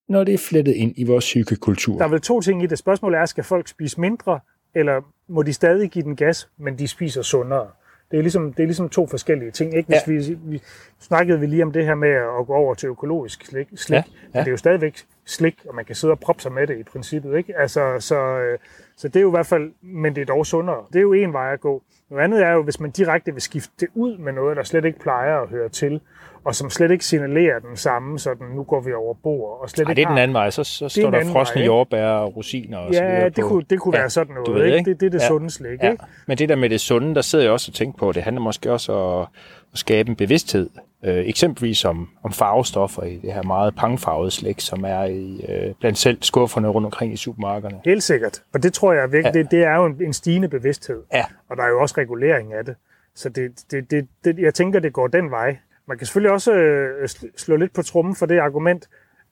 når 0.09 0.23
det 0.23 0.33
er 0.33 0.37
flettet 0.37 0.73
ind 0.73 0.93
i 0.97 1.03
vores 1.03 1.33
hyggekultur. 1.33 1.97
Der 1.97 2.05
er 2.05 2.09
vel 2.09 2.21
to 2.21 2.41
ting 2.41 2.63
i 2.63 2.67
det. 2.67 2.77
Spørgsmålet 2.77 3.19
er, 3.19 3.25
skal 3.25 3.43
folk 3.43 3.67
spise 3.67 3.99
mindre, 4.01 4.39
eller 4.75 5.01
må 5.27 5.43
de 5.43 5.53
stadig 5.53 5.91
give 5.91 6.03
den 6.03 6.15
gas, 6.15 6.49
men 6.57 6.79
de 6.79 6.87
spiser 6.87 7.21
sundere? 7.21 7.67
Det 8.11 8.17
er 8.17 8.21
ligesom, 8.21 8.53
det 8.53 8.63
er 8.63 8.67
ligesom 8.67 8.89
to 8.89 9.07
forskellige 9.07 9.51
ting. 9.51 9.77
Ikke? 9.77 9.87
Hvis 9.87 10.29
ja. 10.29 10.33
vi, 10.33 10.39
vi 10.43 10.61
snakkede 10.99 11.39
vi 11.39 11.45
lige 11.45 11.63
om 11.63 11.71
det 11.71 11.85
her 11.85 11.95
med 11.95 12.09
at 12.09 12.47
gå 12.47 12.53
over 12.53 12.73
til 12.73 12.87
økologisk 12.87 13.45
slik. 13.45 13.67
slik. 13.75 13.95
Ja, 13.97 14.03
ja. 14.33 14.39
Det 14.39 14.47
er 14.47 14.51
jo 14.51 14.57
stadigvæk 14.57 14.97
slik, 15.25 15.65
og 15.69 15.75
man 15.75 15.85
kan 15.85 15.95
sidde 15.95 16.11
og 16.11 16.19
proppe 16.19 16.41
sig 16.41 16.51
med 16.51 16.67
det 16.67 16.77
i 16.79 16.83
princippet. 16.83 17.37
Ikke? 17.37 17.57
Altså, 17.57 17.99
så, 17.99 18.39
øh, 18.39 18.59
så 18.97 19.07
det 19.07 19.15
er 19.15 19.21
jo 19.21 19.29
i 19.29 19.31
hvert 19.31 19.45
fald, 19.45 19.71
men 19.81 20.15
det 20.15 20.21
er 20.21 20.25
dog 20.25 20.45
sundere. 20.45 20.85
Det 20.93 20.95
er 20.95 21.01
jo 21.01 21.13
en 21.13 21.33
vej 21.33 21.53
at 21.53 21.59
gå. 21.59 21.83
Noget 22.09 22.23
andet 22.23 22.43
er 22.43 22.51
jo, 22.51 22.63
hvis 22.63 22.79
man 22.79 22.91
direkte 22.91 23.31
vil 23.31 23.41
skifte 23.41 23.73
det 23.79 23.87
ud 23.93 24.17
med 24.17 24.33
noget, 24.33 24.57
der 24.57 24.63
slet 24.63 24.85
ikke 24.85 24.99
plejer 24.99 25.37
at 25.37 25.49
høre 25.49 25.69
til, 25.69 26.01
og 26.45 26.55
som 26.55 26.69
slet 26.69 26.91
ikke 26.91 27.05
signalerer 27.05 27.59
den 27.59 27.77
samme, 27.77 28.19
sådan 28.19 28.47
nu 28.47 28.63
går 28.63 28.81
vi 28.81 28.93
over 28.93 29.13
bord. 29.13 29.59
Og 29.61 29.69
slet 29.69 29.85
Ej, 29.85 29.91
ikke 29.91 29.99
det 29.99 30.05
er 30.05 30.09
den 30.09 30.17
anden 30.17 30.33
vej, 30.33 30.49
så, 30.49 30.63
så 30.63 30.89
står 30.89 31.09
der 31.09 31.25
frosne 31.25 31.61
jordbær 31.61 32.07
og 32.07 32.35
rosiner 32.35 32.77
og 32.77 32.91
ja, 32.91 32.97
så 32.97 33.03
videre 33.03 33.29
det 33.29 33.43
kunne, 33.43 33.63
det 33.69 33.79
kunne 33.79 33.95
ja, 33.95 34.01
være 34.01 34.09
sådan 34.09 34.33
noget. 34.33 34.63
Ved, 34.63 34.75
ikke? 34.77 34.89
Det, 34.89 34.99
det 34.99 35.05
er 35.05 35.09
det 35.09 35.21
ja, 35.21 35.27
sunde 35.27 35.49
slik. 35.49 35.83
Ja. 35.83 35.91
Ikke? 35.91 36.03
Men 36.27 36.37
det 36.37 36.49
der 36.49 36.55
med 36.55 36.69
det 36.69 36.81
sunde, 36.81 37.15
der 37.15 37.21
sidder 37.21 37.45
jeg 37.45 37.51
også 37.51 37.71
og 37.71 37.75
tænker 37.75 37.97
på, 37.97 38.11
det 38.11 38.23
handler 38.23 38.41
måske 38.41 38.71
også 38.71 38.93
om 38.93 39.27
at 39.73 39.79
skabe 39.79 40.09
en 40.09 40.15
bevidsthed. 40.15 40.69
Øh, 41.03 41.27
eksempelvis 41.27 41.85
om, 41.85 42.09
om 42.23 42.31
farvestoffer 42.31 43.03
i 43.03 43.19
det 43.21 43.33
her 43.33 43.43
meget 43.43 43.75
pangfarvede 43.75 44.31
slik, 44.31 44.59
som 44.59 44.83
er 44.83 45.03
i, 45.03 45.45
øh, 45.49 45.73
blandt 45.79 45.97
selv 45.97 46.17
skufferne 46.21 46.67
rundt 46.67 46.85
omkring 46.85 47.13
i 47.13 47.17
supermarkederne. 47.17 47.79
Helt 47.85 48.03
sikkert. 48.03 48.43
Og 48.53 48.63
det 48.63 48.73
tror 48.73 48.93
jeg 48.93 49.11
virkelig, 49.11 49.35
ja. 49.35 49.39
det, 49.41 49.51
det 49.51 49.63
er 49.63 49.75
jo 49.75 49.85
en, 49.85 49.95
en 50.01 50.13
stigende 50.13 50.47
bevidsthed. 50.47 51.01
Ja. 51.13 51.25
Og 51.49 51.57
der 51.57 51.63
er 51.63 51.69
jo 51.69 51.81
også 51.81 51.95
regulering 51.97 52.53
af 52.53 52.65
det. 52.65 52.75
Så 53.15 53.29
det, 53.29 53.51
det, 53.71 53.91
det, 53.91 54.07
det, 54.23 54.39
jeg 54.39 54.53
tænker, 54.53 54.79
det 54.79 54.93
går 54.93 55.07
den 55.07 55.31
vej. 55.31 55.57
Man 55.85 55.97
kan 55.97 56.07
selvfølgelig 56.07 56.31
også 56.31 56.53
øh, 56.53 57.09
slå 57.37 57.55
lidt 57.55 57.73
på 57.73 57.81
trummen 57.81 58.15
for 58.15 58.25
det 58.25 58.39
argument, 58.39 58.89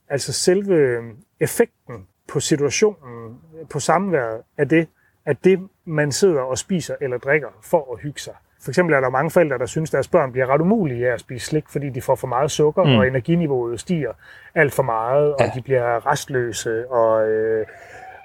altså 0.10 0.34
selve 0.34 0.74
øh, 0.74 1.04
effekten 1.40 2.08
på 2.28 2.40
situationen, 2.40 3.38
på 3.70 3.80
samværet, 3.80 4.42
af 4.58 4.70
det, 4.70 4.88
at 5.26 5.38
det, 5.44 5.60
man 5.86 6.12
sidder 6.12 6.42
og 6.42 6.58
spiser 6.58 6.96
eller 7.02 7.18
drikker 7.18 7.48
for 7.62 7.94
at 7.94 8.00
hygge 8.00 8.20
sig. 8.20 8.34
For 8.62 8.72
eksempel 8.72 8.96
er 8.96 9.00
der 9.00 9.10
mange 9.10 9.32
forældre, 9.32 9.58
der 9.58 9.66
synes, 9.66 9.90
at 9.90 9.94
deres 9.94 10.08
børn 10.08 10.32
bliver 10.32 10.48
ret 10.48 10.62
umulige 10.62 11.10
af 11.10 11.14
at 11.14 11.20
spise 11.20 11.46
slik, 11.46 11.64
fordi 11.70 11.90
de 11.90 12.02
får 12.02 12.16
for 12.16 12.28
meget 12.28 12.52
sukker, 12.52 12.84
mm. 12.84 12.96
og 12.96 13.08
energiniveauet 13.08 13.80
stiger 13.80 14.14
alt 14.56 14.74
for 14.74 14.84
meget, 14.84 15.34
og 15.34 15.40
ja. 15.40 15.52
de 15.56 15.62
bliver 15.62 16.12
restløse, 16.12 16.92
og 16.92 17.30
øh, 17.30 17.66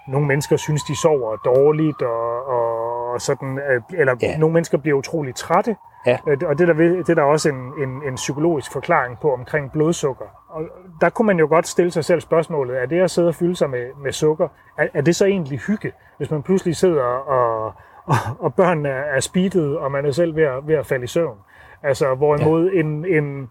nogle 0.08 0.26
mennesker 0.26 0.56
synes, 0.56 0.82
de 0.82 1.00
sover 1.00 1.36
dårligt, 1.36 2.02
og, 2.02 2.46
og 2.46 3.20
sådan, 3.20 3.58
øh, 3.58 3.82
eller 3.98 4.16
ja. 4.22 4.38
nogle 4.38 4.52
mennesker 4.52 4.78
bliver 4.78 4.96
utrolig 4.96 5.34
trætte, 5.34 5.76
Ja. 6.06 6.18
Øh, 6.28 6.38
og 6.46 6.58
det 6.58 6.68
er, 6.68 6.72
der, 6.72 6.82
det 6.82 7.08
er 7.08 7.14
der 7.14 7.22
også 7.22 7.48
en, 7.48 7.72
en, 7.82 8.02
en 8.06 8.14
psykologisk 8.14 8.72
forklaring 8.72 9.18
på 9.20 9.32
omkring 9.32 9.72
blodsukker. 9.72 10.24
Og 10.48 10.62
der 11.00 11.10
kunne 11.10 11.26
man 11.26 11.38
jo 11.38 11.46
godt 11.46 11.66
stille 11.66 11.90
sig 11.90 12.04
selv 12.04 12.20
spørgsmålet, 12.20 12.82
er 12.82 12.86
det 12.86 13.00
at 13.00 13.10
sidde 13.10 13.28
og 13.28 13.34
fylde 13.34 13.56
sig 13.56 13.70
med, 13.70 13.86
med 14.02 14.12
sukker, 14.12 14.48
er, 14.78 14.86
er 14.94 15.00
det 15.00 15.16
så 15.16 15.24
egentlig 15.24 15.58
hygge, 15.58 15.92
hvis 16.16 16.30
man 16.30 16.42
pludselig 16.42 16.76
sidder 16.76 17.02
og, 17.02 17.66
og, 18.06 18.16
og 18.38 18.54
børnene 18.54 18.88
er 18.88 19.20
speedet, 19.20 19.78
og 19.78 19.92
man 19.92 20.06
er 20.06 20.10
selv 20.10 20.36
ved 20.36 20.42
at, 20.42 20.66
ved 20.66 20.74
at 20.74 20.86
falde 20.86 21.04
i 21.04 21.06
søvn? 21.06 21.38
Altså 21.82 22.14
hvorimod 22.14 22.70
ja. 22.70 22.80
en, 22.80 23.04
en, 23.04 23.48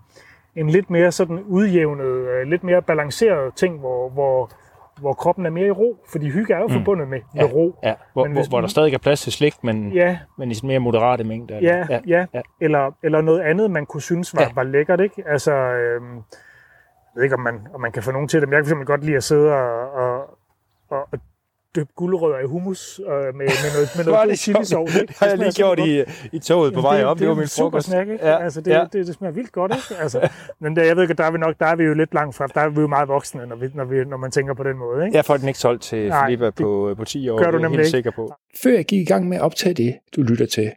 en 0.56 0.70
lidt 0.70 0.90
mere 0.90 1.12
sådan 1.12 1.44
udjævnet, 1.48 2.06
øh, 2.06 2.48
lidt 2.48 2.64
mere 2.64 2.82
balanceret 2.82 3.56
ting, 3.56 3.80
hvor, 3.80 4.10
hvor 4.10 4.50
hvor 5.00 5.14
kroppen 5.14 5.46
er 5.46 5.50
mere 5.50 5.68
i 5.68 5.72
ro, 5.72 5.98
fordi 6.12 6.30
hygge 6.30 6.54
er 6.54 6.60
jo 6.60 6.68
mm. 6.68 6.74
forbundet 6.74 7.08
med, 7.08 7.20
med 7.34 7.44
ja, 7.44 7.50
ro. 7.54 7.80
Ja. 7.84 7.94
Hvor, 8.14 8.26
men 8.26 8.36
hvis, 8.36 8.48
hvor 8.48 8.62
der 8.62 8.68
stadig 8.68 8.94
er 8.94 8.98
plads 8.98 9.22
til 9.22 9.32
slik, 9.32 9.64
men, 9.64 9.92
ja, 9.92 10.18
men 10.38 10.52
i 10.52 10.54
sådan 10.54 10.68
mere 10.68 10.80
moderate 10.80 11.24
mængder. 11.24 11.60
Ja, 11.62 11.86
ja, 11.90 12.00
ja. 12.08 12.26
ja. 12.34 12.42
Eller, 12.62 12.92
eller 13.04 13.22
noget 13.22 13.42
andet, 13.42 13.72
man 13.72 13.86
kunne 13.86 14.02
synes 14.02 14.36
var, 14.36 14.42
ja. 14.42 14.50
var 14.56 14.64
lækkert. 14.64 15.00
Ikke? 15.00 15.24
Altså, 15.26 15.52
øhm, 15.52 16.16
jeg 16.16 16.24
ved 17.16 17.24
ikke, 17.24 17.36
om 17.36 17.42
man, 17.42 17.68
om 17.74 17.82
man 17.82 17.92
kan 17.92 18.04
få 18.04 18.12
nogen 18.12 18.28
til 18.28 18.42
det, 18.42 18.50
men 18.50 18.54
jeg 18.54 18.64
kan 18.64 18.70
simpelthen 18.70 18.94
godt 18.94 19.04
lide 19.04 19.18
at 19.18 19.24
sidde 19.24 19.54
og, 19.54 19.92
og, 19.92 20.38
og, 20.90 21.08
og 21.12 21.20
døbe 21.76 21.90
guldrødder 21.96 22.40
i 22.40 22.46
hummus 22.46 23.00
øh, 23.00 23.06
med, 23.08 23.34
med 23.34 23.46
noget, 23.74 23.90
med 23.98 24.06
noget 24.14 24.28
god 24.28 24.36
chili 24.36 24.66
sovs. 24.66 24.94
Det 25.00 25.10
har 25.18 25.28
jeg 25.28 25.38
lige 25.38 25.52
gjort 25.52 25.80
i, 25.80 26.04
i 26.32 26.40
toget 26.40 26.74
på 26.74 26.82
vej 26.82 27.04
op. 27.04 27.18
Det, 27.18 27.22
det 27.22 27.30
var 27.30 27.36
min 27.36 27.48
frokost. 27.48 27.88
Snack, 27.88 28.10
ikke? 28.10 28.26
Ja, 28.26 28.44
altså, 28.44 28.62
det, 28.62 28.72
ja. 28.72 28.86
det, 28.94 29.08
det, 29.08 29.16
smager 29.16 29.34
vildt 29.34 29.52
godt. 29.52 29.72
Ikke? 29.76 30.02
Altså, 30.02 30.30
men 30.62 30.76
der, 30.76 30.84
jeg 30.84 30.96
ved 30.96 31.04
ikke, 31.04 31.14
der 31.14 31.24
er 31.24 31.32
vi 31.32 31.38
nok 31.38 31.56
der 31.60 31.66
er 31.66 31.76
vi 31.76 31.84
jo 31.84 31.94
lidt 31.94 32.14
langt 32.14 32.36
fra. 32.36 32.48
Der 32.48 32.62
er 32.62 32.70
vi 32.70 32.82
jo 32.82 32.88
meget 32.88 33.08
voksne, 33.08 33.46
når, 33.46 33.56
vi, 33.56 33.70
når, 33.74 33.86
vi, 33.86 34.06
når 34.06 34.18
man 34.18 34.32
tænker 34.32 34.54
på 34.54 34.64
den 34.64 34.78
måde. 34.78 35.06
Ikke? 35.06 35.18
Jeg 35.18 35.26
får 35.26 35.38
den 35.38 35.48
ikke 35.48 35.60
solgt 35.60 35.84
til 35.84 36.10
Nej, 36.10 36.26
Filippa 36.26 36.50
på, 36.50 36.94
på 36.98 37.06
10 37.06 37.30
år. 37.30 37.38
Gør 37.44 37.52
du 37.52 37.58
nemlig 37.58 37.70
helt 37.70 37.80
ikke. 37.80 37.90
sikker 37.90 38.12
på. 38.12 38.34
Før 38.64 38.72
jeg 38.72 38.86
gik 38.86 39.02
i 39.02 39.06
gang 39.06 39.28
med 39.28 39.38
at 39.38 39.44
optage 39.44 39.74
det, 39.74 39.96
du 40.16 40.22
lytter 40.22 40.46
til, 40.46 40.72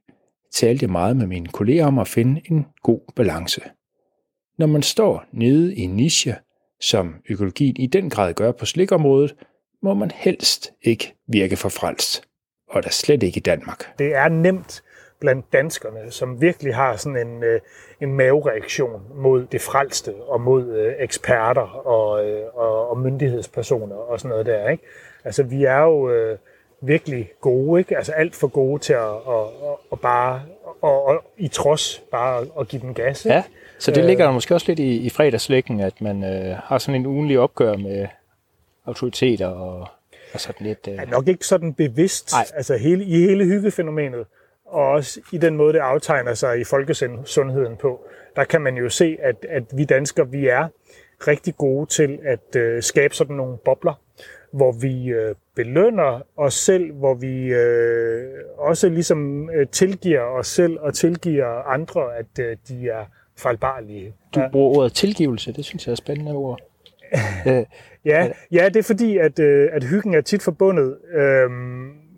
talte 0.53 0.85
jeg 0.85 0.91
meget 0.91 1.17
med 1.17 1.27
mine 1.27 1.47
kolleger 1.47 1.87
om 1.87 1.99
at 1.99 2.09
finde 2.09 2.41
en 2.45 2.67
god 2.83 3.01
balance. 3.17 3.61
Når 4.59 4.67
man 4.67 4.83
står 4.83 5.25
nede 5.33 5.75
i 5.75 5.81
en 5.81 5.91
niche, 5.91 6.35
som 6.81 7.15
økologien 7.31 7.77
i 7.77 7.87
den 7.87 8.11
grad 8.11 8.35
gør 8.35 8.53
på 8.53 8.67
slikområdet, 8.67 9.35
må 9.83 9.95
man 9.95 10.11
helst 10.11 10.73
ikke 10.83 11.15
virke 11.27 11.57
for 11.57 11.69
frelst. 11.69 12.23
Og 12.71 12.83
der 12.83 12.91
slet 12.91 13.23
ikke 13.23 13.37
i 13.37 13.41
Danmark. 13.41 13.99
Det 13.99 14.15
er 14.15 14.29
nemt 14.29 14.83
blandt 15.21 15.53
danskerne, 15.53 16.11
som 16.11 16.41
virkelig 16.41 16.75
har 16.75 16.97
sådan 16.97 17.27
en, 17.27 17.45
øh, 17.45 17.61
en 18.01 18.15
mavereaktion 18.15 19.03
mod 19.15 19.47
det 19.53 19.61
frelste 19.61 20.15
og 20.15 20.41
mod 20.41 20.77
øh, 20.77 20.95
eksperter 20.99 21.87
og, 21.87 22.29
øh, 22.29 22.43
og, 22.55 22.91
og 22.91 22.99
myndighedspersoner 22.99 23.97
og 23.97 24.21
sådan 24.21 24.29
noget 24.29 24.47
der. 24.47 24.69
Ikke? 24.69 24.85
Altså 25.25 25.43
vi 25.43 25.65
er 25.65 25.79
jo 25.79 26.11
øh, 26.11 26.39
virkelig 26.81 27.31
gode, 27.41 27.81
ikke? 27.81 27.97
altså 27.97 28.13
alt 28.13 28.35
for 28.35 28.49
gode 28.49 28.83
til 28.83 28.93
at, 28.93 29.01
at, 29.01 29.45
at, 29.45 29.77
at 29.93 30.01
bare 30.01 30.43
og, 30.81 31.05
og 31.05 31.25
i 31.37 31.49
trods 31.49 32.03
bare 32.11 32.47
at 32.61 32.69
give 32.69 32.83
den 32.83 32.95
gas. 32.95 33.25
Ikke? 33.25 33.35
Ja, 33.35 33.43
så 33.79 33.91
det 33.91 34.05
ligger 34.05 34.25
der 34.25 34.33
måske 34.33 34.55
også 34.55 34.67
lidt 34.69 34.79
i, 34.79 34.97
i 34.97 35.11
fredagslæggen, 35.11 35.81
at 35.81 36.01
man 36.01 36.25
øh, 36.25 36.57
har 36.65 36.79
sådan 36.79 37.01
en 37.01 37.07
ugenlig 37.07 37.39
opgør 37.39 37.77
med, 37.77 38.07
autoriteter 38.87 39.47
og, 39.47 39.89
og 40.35 40.41
sådan 40.41 40.67
lidt... 40.67 40.89
Øh... 40.89 40.95
Er 40.95 41.07
nok 41.07 41.29
ikke 41.29 41.47
sådan 41.47 41.75
bevidst, 41.75 42.33
Ej. 42.33 42.45
altså 42.55 42.77
hele, 42.77 43.05
i 43.05 43.21
hele 43.21 43.45
hyggefænomenet, 43.45 44.27
og 44.65 44.89
også 44.89 45.21
i 45.33 45.39
den 45.39 45.57
måde, 45.57 45.73
det 45.73 45.79
aftegner 45.79 46.35
sig 46.35 46.61
i 46.61 46.65
folkesundheden 46.65 47.77
på, 47.77 48.07
der 48.37 48.45
kan 48.45 48.61
man 48.61 48.77
jo 48.77 48.89
se, 48.89 49.17
at, 49.23 49.47
at 49.49 49.63
vi 49.73 49.85
danskere, 49.85 50.31
vi 50.31 50.47
er 50.47 50.69
rigtig 51.29 51.57
gode 51.57 51.87
til 51.87 52.19
at 52.25 52.57
øh, 52.57 52.83
skabe 52.83 53.15
sådan 53.15 53.37
nogle 53.37 53.59
bobler, 53.65 54.01
hvor 54.51 54.73
vi 54.73 55.09
øh, 55.09 55.35
belønner 55.55 56.21
os 56.37 56.55
selv, 56.55 56.93
hvor 56.93 57.15
vi 57.15 57.47
øh, 57.47 58.33
også 58.59 58.89
ligesom 58.89 59.51
øh, 59.51 59.69
tilgiver 59.69 60.21
os 60.21 60.47
selv 60.47 60.79
og 60.81 60.95
tilgiver 60.95 61.63
andre, 61.63 62.17
at 62.17 62.39
øh, 62.41 62.57
de 62.69 62.89
er 62.89 63.05
fejlbarlige. 63.37 64.15
Du 64.35 64.41
bruger 64.53 64.79
ordet 64.79 64.93
tilgivelse, 64.93 65.53
det 65.53 65.65
synes 65.65 65.87
jeg 65.87 65.93
er 65.93 65.97
spændende 65.97 66.33
ord. 66.33 66.61
ja, 68.05 68.31
ja, 68.53 68.69
det 68.69 68.77
er 68.77 68.83
fordi, 68.83 69.19
at, 69.19 69.39
øh, 69.39 69.69
at 69.73 69.85
hyggen 69.85 70.15
er 70.15 70.21
tit 70.21 70.43
forbundet, 70.43 70.97
øh, 71.15 71.51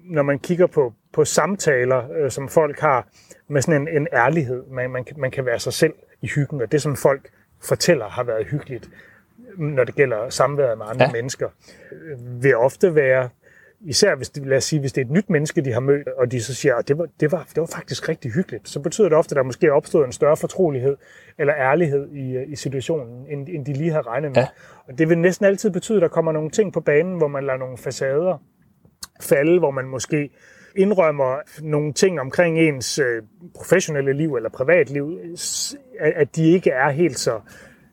når 0.05 0.23
man 0.23 0.39
kigger 0.39 0.67
på, 0.67 0.93
på 1.13 1.25
samtaler, 1.25 2.11
øh, 2.19 2.31
som 2.31 2.49
folk 2.49 2.81
har, 2.81 3.09
med 3.49 3.63
sådan 3.63 3.89
en, 3.89 3.97
en 3.97 4.09
ærlighed. 4.13 4.63
Man, 4.71 4.91
man, 4.91 5.05
man 5.17 5.31
kan 5.31 5.47
være 5.47 5.59
sig 5.59 5.73
selv 5.73 5.95
i 6.23 6.29
hyggen, 6.29 6.63
og 6.63 6.73
det, 6.73 6.83
som 6.83 6.97
folk 6.97 7.31
fortæller, 7.63 8.09
har 8.09 8.23
været 8.23 8.47
hyggeligt, 8.47 8.91
når 9.59 9.85
det 9.85 9.95
gælder 9.95 10.31
samværet 10.31 10.79
med 10.79 10.87
andre 10.89 11.07
ja. 11.07 11.13
mennesker, 11.13 11.49
øh, 11.93 12.43
vil 12.43 12.57
ofte 12.57 12.95
være 12.95 13.29
især 13.81 14.15
hvis, 14.15 14.31
det, 14.31 14.47
lad 14.47 14.57
os 14.57 14.65
sige, 14.65 14.81
hvis 14.81 14.93
det 14.93 15.01
er 15.01 15.05
et 15.05 15.11
nyt 15.11 15.31
menneske, 15.31 15.61
de 15.61 15.73
har 15.73 15.81
mødt, 15.81 16.09
og 16.09 16.33
de 16.33 16.43
så 16.43 16.55
siger, 16.55 16.75
at 16.75 16.89
det 16.89 16.99
var, 16.99 17.07
det 17.21 17.33
var, 17.33 17.47
det 17.55 17.61
var 17.61 17.67
faktisk 17.67 18.09
rigtig 18.09 18.33
hyggeligt, 18.33 18.69
så 18.69 18.81
betyder 18.81 19.09
det 19.09 19.19
ofte, 19.19 19.33
at 19.33 19.37
der 19.37 19.43
måske 19.43 19.67
er 19.67 19.73
opstået 19.73 20.07
en 20.07 20.13
større 20.13 20.37
fortrolighed 20.37 20.97
eller 21.39 21.55
ærlighed 21.55 22.09
i, 22.13 22.45
i 22.53 22.57
situationen, 22.57 23.27
end, 23.29 23.49
end 23.49 23.67
de 23.67 23.73
lige 23.73 23.91
har 23.91 24.07
regnet 24.07 24.31
med. 24.31 24.43
Ja. 24.43 24.49
Og 24.89 24.99
det 24.99 25.09
vil 25.09 25.19
næsten 25.19 25.47
altid 25.47 25.71
betyde, 25.71 25.97
at 25.97 26.03
der 26.03 26.09
kommer 26.09 26.33
nogle 26.33 26.51
ting 26.51 26.73
på 26.73 26.81
banen, 26.81 27.17
hvor 27.17 27.29
man 27.29 27.45
lader 27.45 27.59
nogle 27.59 27.79
facader 27.79 28.43
falde, 29.21 29.59
hvor 29.59 29.71
man 29.71 29.85
måske 29.85 30.31
indrømmer 30.77 31.37
nogle 31.63 31.93
ting 31.93 32.21
omkring 32.21 32.59
ens 32.59 32.99
øh, 32.99 33.23
professionelle 33.55 34.13
liv 34.13 34.35
eller 34.35 34.51
privatliv, 34.51 35.19
at, 36.01 36.13
at 36.13 36.37
de 36.37 36.51
ikke 36.51 36.71
er 36.71 36.91
helt 36.91 37.19
så 37.19 37.41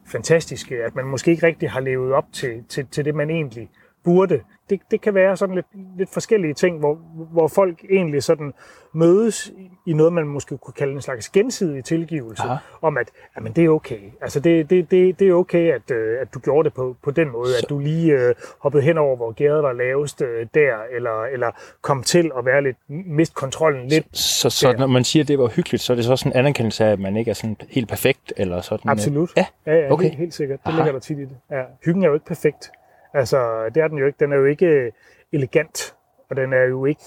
fantastiske, 0.07 0.83
at 0.83 0.95
man 0.95 1.05
måske 1.05 1.31
ikke 1.31 1.47
rigtig 1.47 1.69
har 1.69 1.79
levet 1.79 2.13
op 2.13 2.25
til, 2.33 2.63
til, 2.69 2.87
til 2.91 3.05
det, 3.05 3.15
man 3.15 3.29
egentlig 3.29 3.69
burde 4.05 4.39
det, 4.69 4.79
det 4.91 5.01
kan 5.01 5.13
være 5.13 5.37
sådan 5.37 5.55
lidt, 5.55 5.65
lidt 5.97 6.09
forskellige 6.09 6.53
ting, 6.53 6.79
hvor, 6.79 6.97
hvor 7.31 7.47
folk 7.47 7.85
egentlig 7.89 8.23
sådan 8.23 8.53
mødes 8.93 9.51
i 9.85 9.93
noget, 9.93 10.13
man 10.13 10.27
måske 10.27 10.57
kunne 10.57 10.73
kalde 10.73 10.93
en 10.93 11.01
slags 11.01 11.29
gensidig 11.29 11.83
tilgivelse, 11.83 12.43
Aha. 12.43 12.55
om 12.81 12.97
at 12.97 13.11
jamen, 13.35 13.53
det 13.53 13.65
er 13.65 13.69
okay. 13.69 13.99
Altså 14.21 14.39
det, 14.39 14.69
det, 14.69 14.91
det, 14.91 15.19
det 15.19 15.29
er 15.29 15.33
okay, 15.33 15.73
at, 15.73 15.91
øh, 15.91 16.21
at 16.21 16.33
du 16.33 16.39
gjorde 16.39 16.69
det 16.69 16.73
på, 16.73 16.95
på 17.03 17.11
den 17.11 17.31
måde, 17.31 17.49
så. 17.49 17.57
at 17.63 17.69
du 17.69 17.79
lige 17.79 18.13
øh, 18.13 18.35
hoppede 18.59 18.83
hen 18.83 18.97
over, 18.97 19.15
hvor 19.15 19.31
gæret 19.31 19.63
var 19.63 19.73
lavest 19.73 20.21
øh, 20.21 20.47
der, 20.53 20.75
eller, 20.95 21.23
eller 21.33 21.51
kom 21.81 22.03
til 22.03 22.31
at 22.37 22.45
være 22.45 22.63
lidt, 22.63 22.77
mist 22.87 23.35
kontrollen 23.35 23.87
lidt. 23.87 24.17
Så, 24.17 24.49
så, 24.49 24.59
så 24.59 24.75
når 24.77 24.87
man 24.87 25.03
siger, 25.03 25.23
at 25.23 25.27
det 25.27 25.39
var 25.39 25.47
hyggeligt, 25.47 25.83
så 25.83 25.93
er 25.93 25.95
det 25.95 26.05
så 26.05 26.15
sådan 26.15 26.31
en 26.31 26.37
anerkendelse 26.37 26.85
af, 26.85 26.91
at 26.91 26.99
man 26.99 27.17
ikke 27.17 27.31
er 27.31 27.35
sådan 27.35 27.57
helt 27.69 27.89
perfekt, 27.89 28.33
eller 28.37 28.61
sådan? 28.61 28.91
Absolut. 28.91 29.29
Ja, 29.37 29.45
ja, 29.65 29.75
ja 29.75 29.91
okay. 29.91 30.03
helt, 30.03 30.17
helt 30.17 30.33
sikkert. 30.33 30.59
Det 30.59 30.67
Aha. 30.67 30.77
ligger 30.77 30.91
der 30.91 30.99
tit 30.99 31.17
i 31.17 31.21
det. 31.21 31.37
Ja. 31.51 31.61
Hyggen 31.85 32.03
er 32.03 32.07
jo 32.07 32.13
ikke 32.13 32.25
perfekt. 32.25 32.71
Altså, 33.15 33.69
det 33.75 33.83
er 33.83 33.87
den 33.87 33.97
jo 33.97 34.05
ikke. 34.05 34.17
Den 34.19 34.31
er 34.31 34.37
jo 34.37 34.45
ikke 34.45 34.65
øh, 34.65 34.91
elegant, 35.31 35.95
og 36.29 36.35
den 36.35 36.53
er 36.53 36.63
jo 36.63 36.85
ikke 36.85 37.01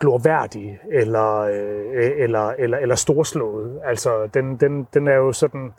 glorværdig 0.00 0.78
eller, 0.92 1.38
øh, 1.38 2.04
øh, 2.04 2.12
eller, 2.16 2.48
eller, 2.48 2.78
eller 2.78 2.94
storslået. 2.94 3.80
Altså, 3.84 4.26
den, 4.34 4.56
den, 4.56 4.86
den 4.94 5.08
er 5.08 5.14
jo 5.14 5.32
sådan 5.32 5.70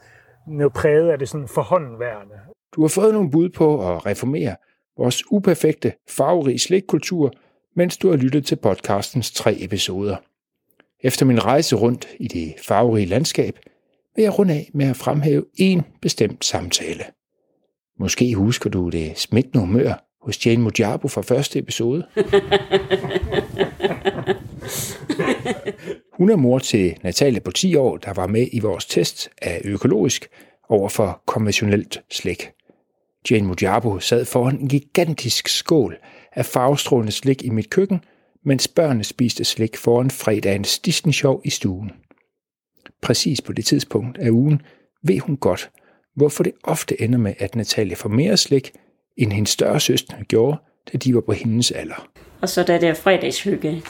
noget 0.47 0.73
præget 0.73 1.09
af 1.09 1.19
det 1.19 1.29
sådan 1.29 1.47
forhåndværende. 1.47 2.35
Du 2.75 2.81
har 2.81 2.87
fået 2.87 3.13
nogle 3.13 3.31
bud 3.31 3.49
på 3.49 3.93
at 3.93 4.05
reformere 4.05 4.55
vores 4.97 5.23
uperfekte, 5.31 5.93
farverige 6.09 6.59
slikkultur, 6.59 7.31
mens 7.75 7.97
du 7.97 8.09
har 8.09 8.17
lyttet 8.17 8.45
til 8.45 8.55
podcastens 8.55 9.31
tre 9.31 9.57
episoder. 9.59 10.15
Efter 11.03 11.25
min 11.25 11.45
rejse 11.45 11.75
rundt 11.75 12.07
i 12.19 12.27
det 12.27 12.53
farverige 12.67 13.05
landskab, 13.05 13.53
vil 14.15 14.23
jeg 14.23 14.39
runde 14.39 14.53
af 14.53 14.69
med 14.73 14.89
at 14.89 14.95
fremhæve 14.95 15.45
en 15.57 15.83
bestemt 16.01 16.45
samtale– 16.45 17.03
Måske 17.99 18.35
husker 18.35 18.69
du 18.69 18.89
det 18.89 19.17
smittende 19.17 19.65
humør 19.65 20.05
hos 20.21 20.45
Jane 20.45 20.61
Mojabo 20.61 21.07
fra 21.07 21.21
første 21.21 21.59
episode. 21.59 22.05
Hun 26.17 26.29
er 26.29 26.35
mor 26.35 26.59
til 26.59 26.97
Natalia 27.03 27.39
på 27.39 27.51
10 27.51 27.75
år, 27.75 27.97
der 27.97 28.13
var 28.13 28.27
med 28.27 28.47
i 28.51 28.59
vores 28.59 28.85
test 28.85 29.29
af 29.41 29.61
økologisk 29.65 30.27
over 30.69 30.89
for 30.89 31.21
konventionelt 31.25 32.01
slik. 32.11 32.49
Jane 33.31 33.47
Mojabo 33.47 33.99
sad 33.99 34.25
foran 34.25 34.59
en 34.59 34.67
gigantisk 34.67 35.47
skål 35.47 35.97
af 36.31 36.45
farvestrålende 36.45 37.11
slik 37.11 37.43
i 37.43 37.49
mit 37.49 37.69
køkken, 37.69 38.03
mens 38.45 38.67
børnene 38.67 39.03
spiste 39.03 39.43
slik 39.43 39.77
foran 39.77 40.11
fredagens 40.11 40.79
Disney-show 40.79 41.41
i 41.45 41.49
stuen. 41.49 41.91
Præcis 43.01 43.41
på 43.41 43.53
det 43.53 43.65
tidspunkt 43.65 44.17
af 44.17 44.29
ugen 44.29 44.61
ved 45.03 45.19
hun 45.19 45.37
godt, 45.37 45.71
hvorfor 46.19 46.43
det 46.43 46.53
ofte 46.63 47.01
ender 47.01 47.17
med, 47.17 47.33
at 47.39 47.55
Natalia 47.55 47.95
får 47.95 48.09
mere 48.09 48.37
slik, 48.37 48.71
end 49.17 49.33
hendes 49.33 49.49
større 49.49 49.79
søster 49.79 50.13
gjorde, 50.27 50.57
da 50.93 50.97
de 50.97 51.15
var 51.15 51.21
på 51.21 51.31
hendes 51.31 51.71
alder. 51.71 52.07
Og 52.41 52.49
så 52.49 52.63
der 52.63 52.79
der 52.79 52.93
fredagshygge, 52.93 53.83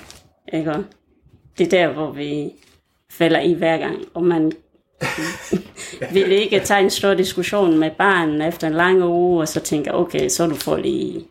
ikke? 0.53 0.73
Det 1.57 1.65
er 1.65 1.69
der, 1.69 1.93
hvor 1.93 2.11
vi 2.11 2.51
falder 3.11 3.39
i 3.39 3.53
hver 3.53 3.77
gang, 3.77 3.97
og 4.13 4.23
man 4.23 4.51
vil 6.13 6.31
ikke 6.31 6.59
tage 6.59 6.83
en 6.83 6.89
stor 6.89 7.13
diskussion 7.13 7.79
med 7.79 7.91
barnen 7.97 8.41
efter 8.41 8.67
en 8.67 8.73
lang 8.73 9.03
uge, 9.03 9.41
og 9.41 9.47
så 9.47 9.59
tænker, 9.59 9.91
okay, 9.91 10.27
så 10.27 10.47
du 10.47 10.55
får 10.55 10.77
lige 10.77 11.25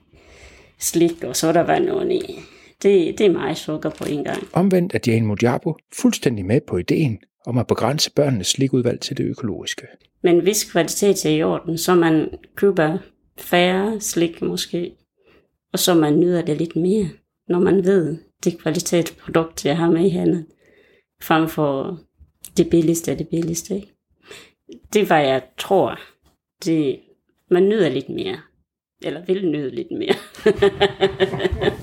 slik, 0.78 1.24
og 1.24 1.36
så 1.36 1.48
er 1.48 1.52
der 1.52 1.78
noget 1.78 2.12
i. 2.12 2.40
Det, 2.82 3.18
det 3.18 3.26
er 3.26 3.32
meget 3.32 3.56
sukker 3.56 3.90
på 3.90 4.04
en 4.04 4.24
gang. 4.24 4.48
Omvendt 4.52 4.94
er 4.94 4.98
Jane 5.06 5.26
Mojabo 5.26 5.74
fuldstændig 5.94 6.44
med 6.44 6.60
på 6.60 6.76
ideen 6.76 7.18
om 7.48 7.58
at 7.58 7.66
begrænse 7.66 8.10
børnenes 8.12 8.46
slikudvalg 8.46 9.00
til 9.00 9.16
det 9.16 9.24
økologiske. 9.24 9.86
Men 10.22 10.40
hvis 10.40 10.72
kvalitet 10.72 11.26
er 11.26 11.30
i 11.30 11.42
orden, 11.42 11.78
så 11.78 11.94
man 11.94 12.38
køber 12.56 12.98
færre 13.38 14.00
slik 14.00 14.42
måske, 14.42 14.92
og 15.72 15.78
så 15.78 15.94
man 15.94 16.20
nyder 16.20 16.42
det 16.42 16.56
lidt 16.56 16.76
mere, 16.76 17.08
når 17.48 17.58
man 17.58 17.84
ved 17.84 18.18
det 18.44 18.58
kvalitetsprodukt, 18.58 19.66
jeg 19.66 19.76
har 19.76 19.90
med 19.90 20.06
i 20.06 20.08
handen, 20.08 20.46
frem 21.22 21.48
for 21.48 22.00
det 22.56 22.70
billigste 22.70 23.10
af 23.10 23.16
det 23.16 23.28
billigste. 23.28 23.74
Ikke? 23.74 23.94
Det 24.92 25.10
var 25.10 25.18
jeg 25.18 25.42
tror, 25.58 26.00
det, 26.64 27.00
man 27.50 27.68
nyder 27.68 27.88
lidt 27.88 28.08
mere. 28.08 28.40
Eller 29.02 29.24
vil 29.24 29.50
nyde 29.50 29.70
lidt 29.70 29.90
mere. 29.90 30.14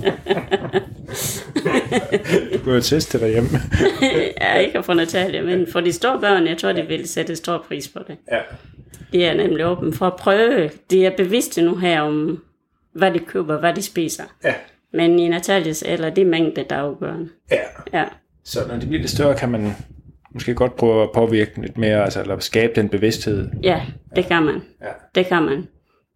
du 2.54 2.64
kan 2.64 2.74
jo 2.74 2.82
teste 2.82 3.20
derhjemme. 3.20 3.50
ja, 4.42 4.58
ikke 4.58 4.84
for 4.84 4.94
Natalia, 4.94 5.44
men 5.44 5.68
for 5.72 5.82
de 5.82 5.94
store 5.94 6.20
børn, 6.22 6.48
jeg 6.48 6.58
tror, 6.58 6.72
de 6.72 6.82
vil 6.82 7.08
sætte 7.08 7.36
stor 7.36 7.66
pris 7.68 7.88
på 7.88 8.00
det. 8.08 8.18
Ja. 8.32 8.40
De 9.14 9.26
er 9.26 9.34
nemlig 9.34 9.66
åbne 9.66 9.94
for 9.94 10.08
at 10.08 10.16
prøve. 10.16 10.70
De 10.92 11.06
er 11.06 11.12
bevidste 11.18 11.62
nu 11.62 11.76
her 11.76 12.02
om, 12.02 12.44
hvad 12.94 13.12
de 13.12 13.20
køber, 13.20 13.60
hvad 13.60 13.74
de 13.74 13.82
spiser. 13.82 14.24
Ja. 14.44 14.54
Men 14.94 15.20
i 15.20 15.28
Natalias 15.28 15.84
alder, 15.84 16.10
det 16.10 16.22
er 16.22 16.26
mængde, 16.26 16.66
der 16.70 16.76
afgørende. 16.76 17.30
Ja. 17.52 18.00
ja. 18.00 18.06
Så 18.44 18.60
når 18.68 18.78
de 18.78 18.86
bliver 18.88 19.02
lidt 19.02 19.12
større, 19.12 19.36
kan 19.36 19.50
man 19.50 19.76
måske 20.34 20.54
godt 20.54 20.76
prøve 20.76 21.04
at 21.04 21.10
påvirke 21.14 21.62
lidt 21.62 21.78
mere, 21.78 22.04
altså, 22.04 22.22
eller 22.22 22.40
skabe 22.40 22.74
den 22.76 22.90
bevidsthed. 22.90 23.50
Ja, 23.64 23.82
det 24.16 24.26
kan 24.26 24.44
man. 24.44 24.62
Ja. 24.82 24.92
Det 25.16 25.28
kan 25.28 25.44
man. 25.44 25.68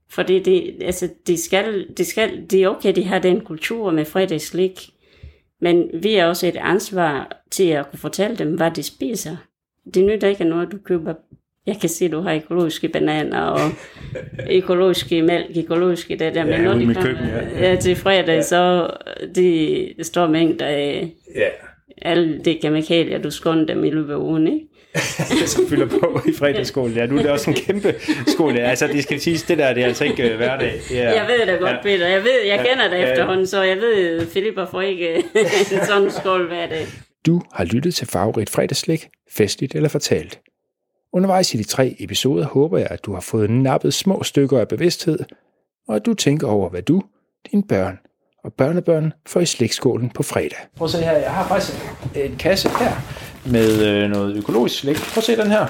Fordi 0.10 0.44
det, 0.44 0.76
altså, 0.82 1.10
de 1.28 1.38
skal, 1.38 1.88
de 1.98 2.06
skal, 2.06 2.46
det 2.50 2.64
er 2.64 2.68
okay, 2.68 2.96
de 2.96 3.04
har 3.04 3.20
den 3.20 3.42
kultur 3.42 3.92
med 3.92 4.06
fredagslik, 4.06 4.90
men 5.62 5.90
vi 5.94 6.14
har 6.14 6.28
også 6.28 6.48
et 6.48 6.58
ansvar 6.60 7.44
til 7.52 7.68
at 7.68 7.90
kunne 7.90 8.00
fortælle 8.00 8.38
dem, 8.38 8.56
hvad 8.56 8.72
de 8.72 8.84
spiser. 8.84 9.38
Det 9.94 10.06
nytter 10.06 10.28
ikke 10.28 10.44
noget, 10.44 10.72
du 10.72 10.78
køber 10.78 11.14
jeg 11.70 11.78
kan 11.82 11.90
se, 11.90 12.06
at 12.06 12.12
du 12.12 12.22
har 12.22 12.36
økologiske 12.36 12.90
bananer 12.90 13.42
og 13.42 13.60
økologiske 14.58 15.22
mælk, 15.22 15.58
økologiske 15.58 16.16
det 16.16 16.36
der. 16.36 16.44
Men 16.44 16.54
ja, 16.54 16.62
når 16.62 16.74
de 16.74 16.86
kommer 16.86 17.02
køkken, 17.02 17.26
ja. 17.26 17.70
ja. 17.70 17.76
til 17.76 17.96
fredag, 17.96 18.36
ja. 18.36 18.42
så 18.42 18.90
de 19.36 19.94
store 20.02 20.30
mængder 20.30 20.66
af 20.66 21.14
ja. 21.36 21.48
alle 22.02 22.40
de 22.46 22.56
kemikalier, 22.62 23.18
du 23.22 23.32
skåner 23.32 23.66
dem 23.66 23.84
i 23.84 23.90
løbet 23.90 24.14
af 24.14 24.18
ugen, 24.18 24.48
ikke? 24.48 24.66
som 25.46 25.68
fylder 25.70 25.86
på 25.86 26.22
i 26.26 26.34
fredagsskolen. 26.34 26.96
Ja, 26.96 27.06
nu 27.06 27.18
er 27.18 27.22
det 27.22 27.32
også 27.32 27.50
en 27.50 27.56
kæmpe 27.56 27.96
skole. 28.28 28.60
Altså, 28.60 28.88
det 28.88 29.04
skal 29.04 29.22
sige, 29.22 29.38
det 29.48 29.58
der, 29.58 29.74
det 29.74 29.84
er 29.84 29.88
altså 29.88 30.04
ikke 30.04 30.32
uh, 30.32 30.38
hverdag. 30.38 30.82
Yeah. 30.92 31.16
Jeg 31.16 31.28
ved 31.28 31.54
det 31.54 31.60
godt, 31.60 31.72
ja. 31.72 31.82
Peter. 31.82 32.08
Jeg 32.08 32.24
ved, 32.24 32.46
jeg 32.48 32.66
kender 32.70 32.88
det 32.90 32.98
ja. 32.98 33.12
efterhånden, 33.12 33.48
så 33.48 33.62
jeg 33.64 33.78
ved, 33.78 34.28
Filippa 34.28 34.64
får 34.64 34.82
ikke 34.82 35.16
en 35.74 35.86
sådan 35.88 36.12
skål 36.12 36.48
hver 36.48 36.68
dag. 36.68 36.86
Du 37.26 37.42
har 37.54 37.66
lyttet 37.66 37.96
til 37.96 38.08
Favorit 38.08 38.50
Fredagslik, 38.50 39.08
festligt 39.32 39.76
eller 39.76 39.90
fortalt. 39.90 40.40
Undervejs 41.14 41.54
i 41.54 41.58
de 41.58 41.64
tre 41.64 41.96
episoder 42.00 42.46
håber 42.46 42.78
jeg, 42.78 42.88
at 42.92 43.06
du 43.06 43.14
har 43.14 43.22
fået 43.22 43.50
nappet 43.50 43.94
små 43.94 44.24
stykker 44.24 44.60
af 44.60 44.68
bevidsthed, 44.68 45.20
og 45.88 45.96
at 45.96 46.06
du 46.06 46.14
tænker 46.14 46.48
over, 46.48 46.70
hvad 46.70 46.82
du, 46.82 47.04
dine 47.52 47.64
børn 47.64 48.00
og 48.44 48.54
børnebørn 48.54 49.14
får 49.28 49.40
i 49.40 49.46
slikskålen 49.46 50.10
på 50.10 50.24
fredag. 50.24 50.58
Prøv 50.78 50.86
at 50.86 50.92
se 50.92 50.98
her, 50.98 51.12
jeg 51.12 51.32
har 51.32 51.48
faktisk 51.48 51.78
en 52.16 52.36
kasse 52.36 52.70
her 52.70 52.92
med 53.46 53.88
øh, 53.88 54.10
noget 54.10 54.36
økologisk 54.36 54.80
slik. 54.80 54.96
Prøv 54.96 55.18
at 55.18 55.24
se 55.24 55.38
den 55.38 55.52
her. 55.52 55.66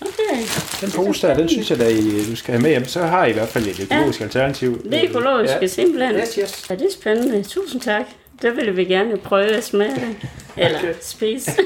Okay. 0.00 0.42
Den 0.80 0.90
pose 0.96 1.26
der, 1.26 1.34
den 1.34 1.48
synes 1.48 1.70
jeg, 1.70 1.78
da 1.78 1.88
I, 1.88 2.24
du 2.30 2.36
skal 2.36 2.52
have 2.52 2.62
med 2.62 2.70
hjem. 2.70 2.84
Så 2.84 3.02
har 3.02 3.24
I 3.24 3.30
i 3.30 3.32
hvert 3.32 3.48
fald 3.48 3.66
et 3.66 3.80
økologisk 3.80 4.20
ja. 4.20 4.24
alternativ. 4.24 4.84
Det 4.84 4.94
er 4.94 5.04
økologisk, 5.08 5.54
ja. 5.62 5.66
simpelthen. 5.66 6.16
Yes, 6.16 6.34
yes. 6.34 6.70
Ja, 6.70 6.74
det 6.74 6.86
er 6.86 6.92
spændende. 7.00 7.42
Tusind 7.42 7.80
tak. 7.80 8.04
Det 8.42 8.56
vil 8.56 8.76
vi 8.76 8.84
gerne 8.84 9.16
prøve 9.16 9.56
at 9.56 9.64
smage 9.64 9.94
det. 9.94 10.16
Eller 10.56 10.78
okay. 10.78 10.94
spise. 11.00 11.50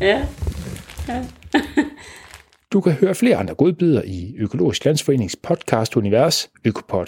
ja. 0.00 0.26
ja. 1.08 1.24
du 2.72 2.80
kan 2.80 2.92
høre 2.92 3.14
flere 3.14 3.36
andre 3.36 3.54
godbidder 3.54 4.02
i 4.04 4.34
Økologisk 4.38 4.84
Landsforenings 4.84 5.36
podcast 5.36 5.96
Univers 5.96 6.50
Økopod. 6.64 7.06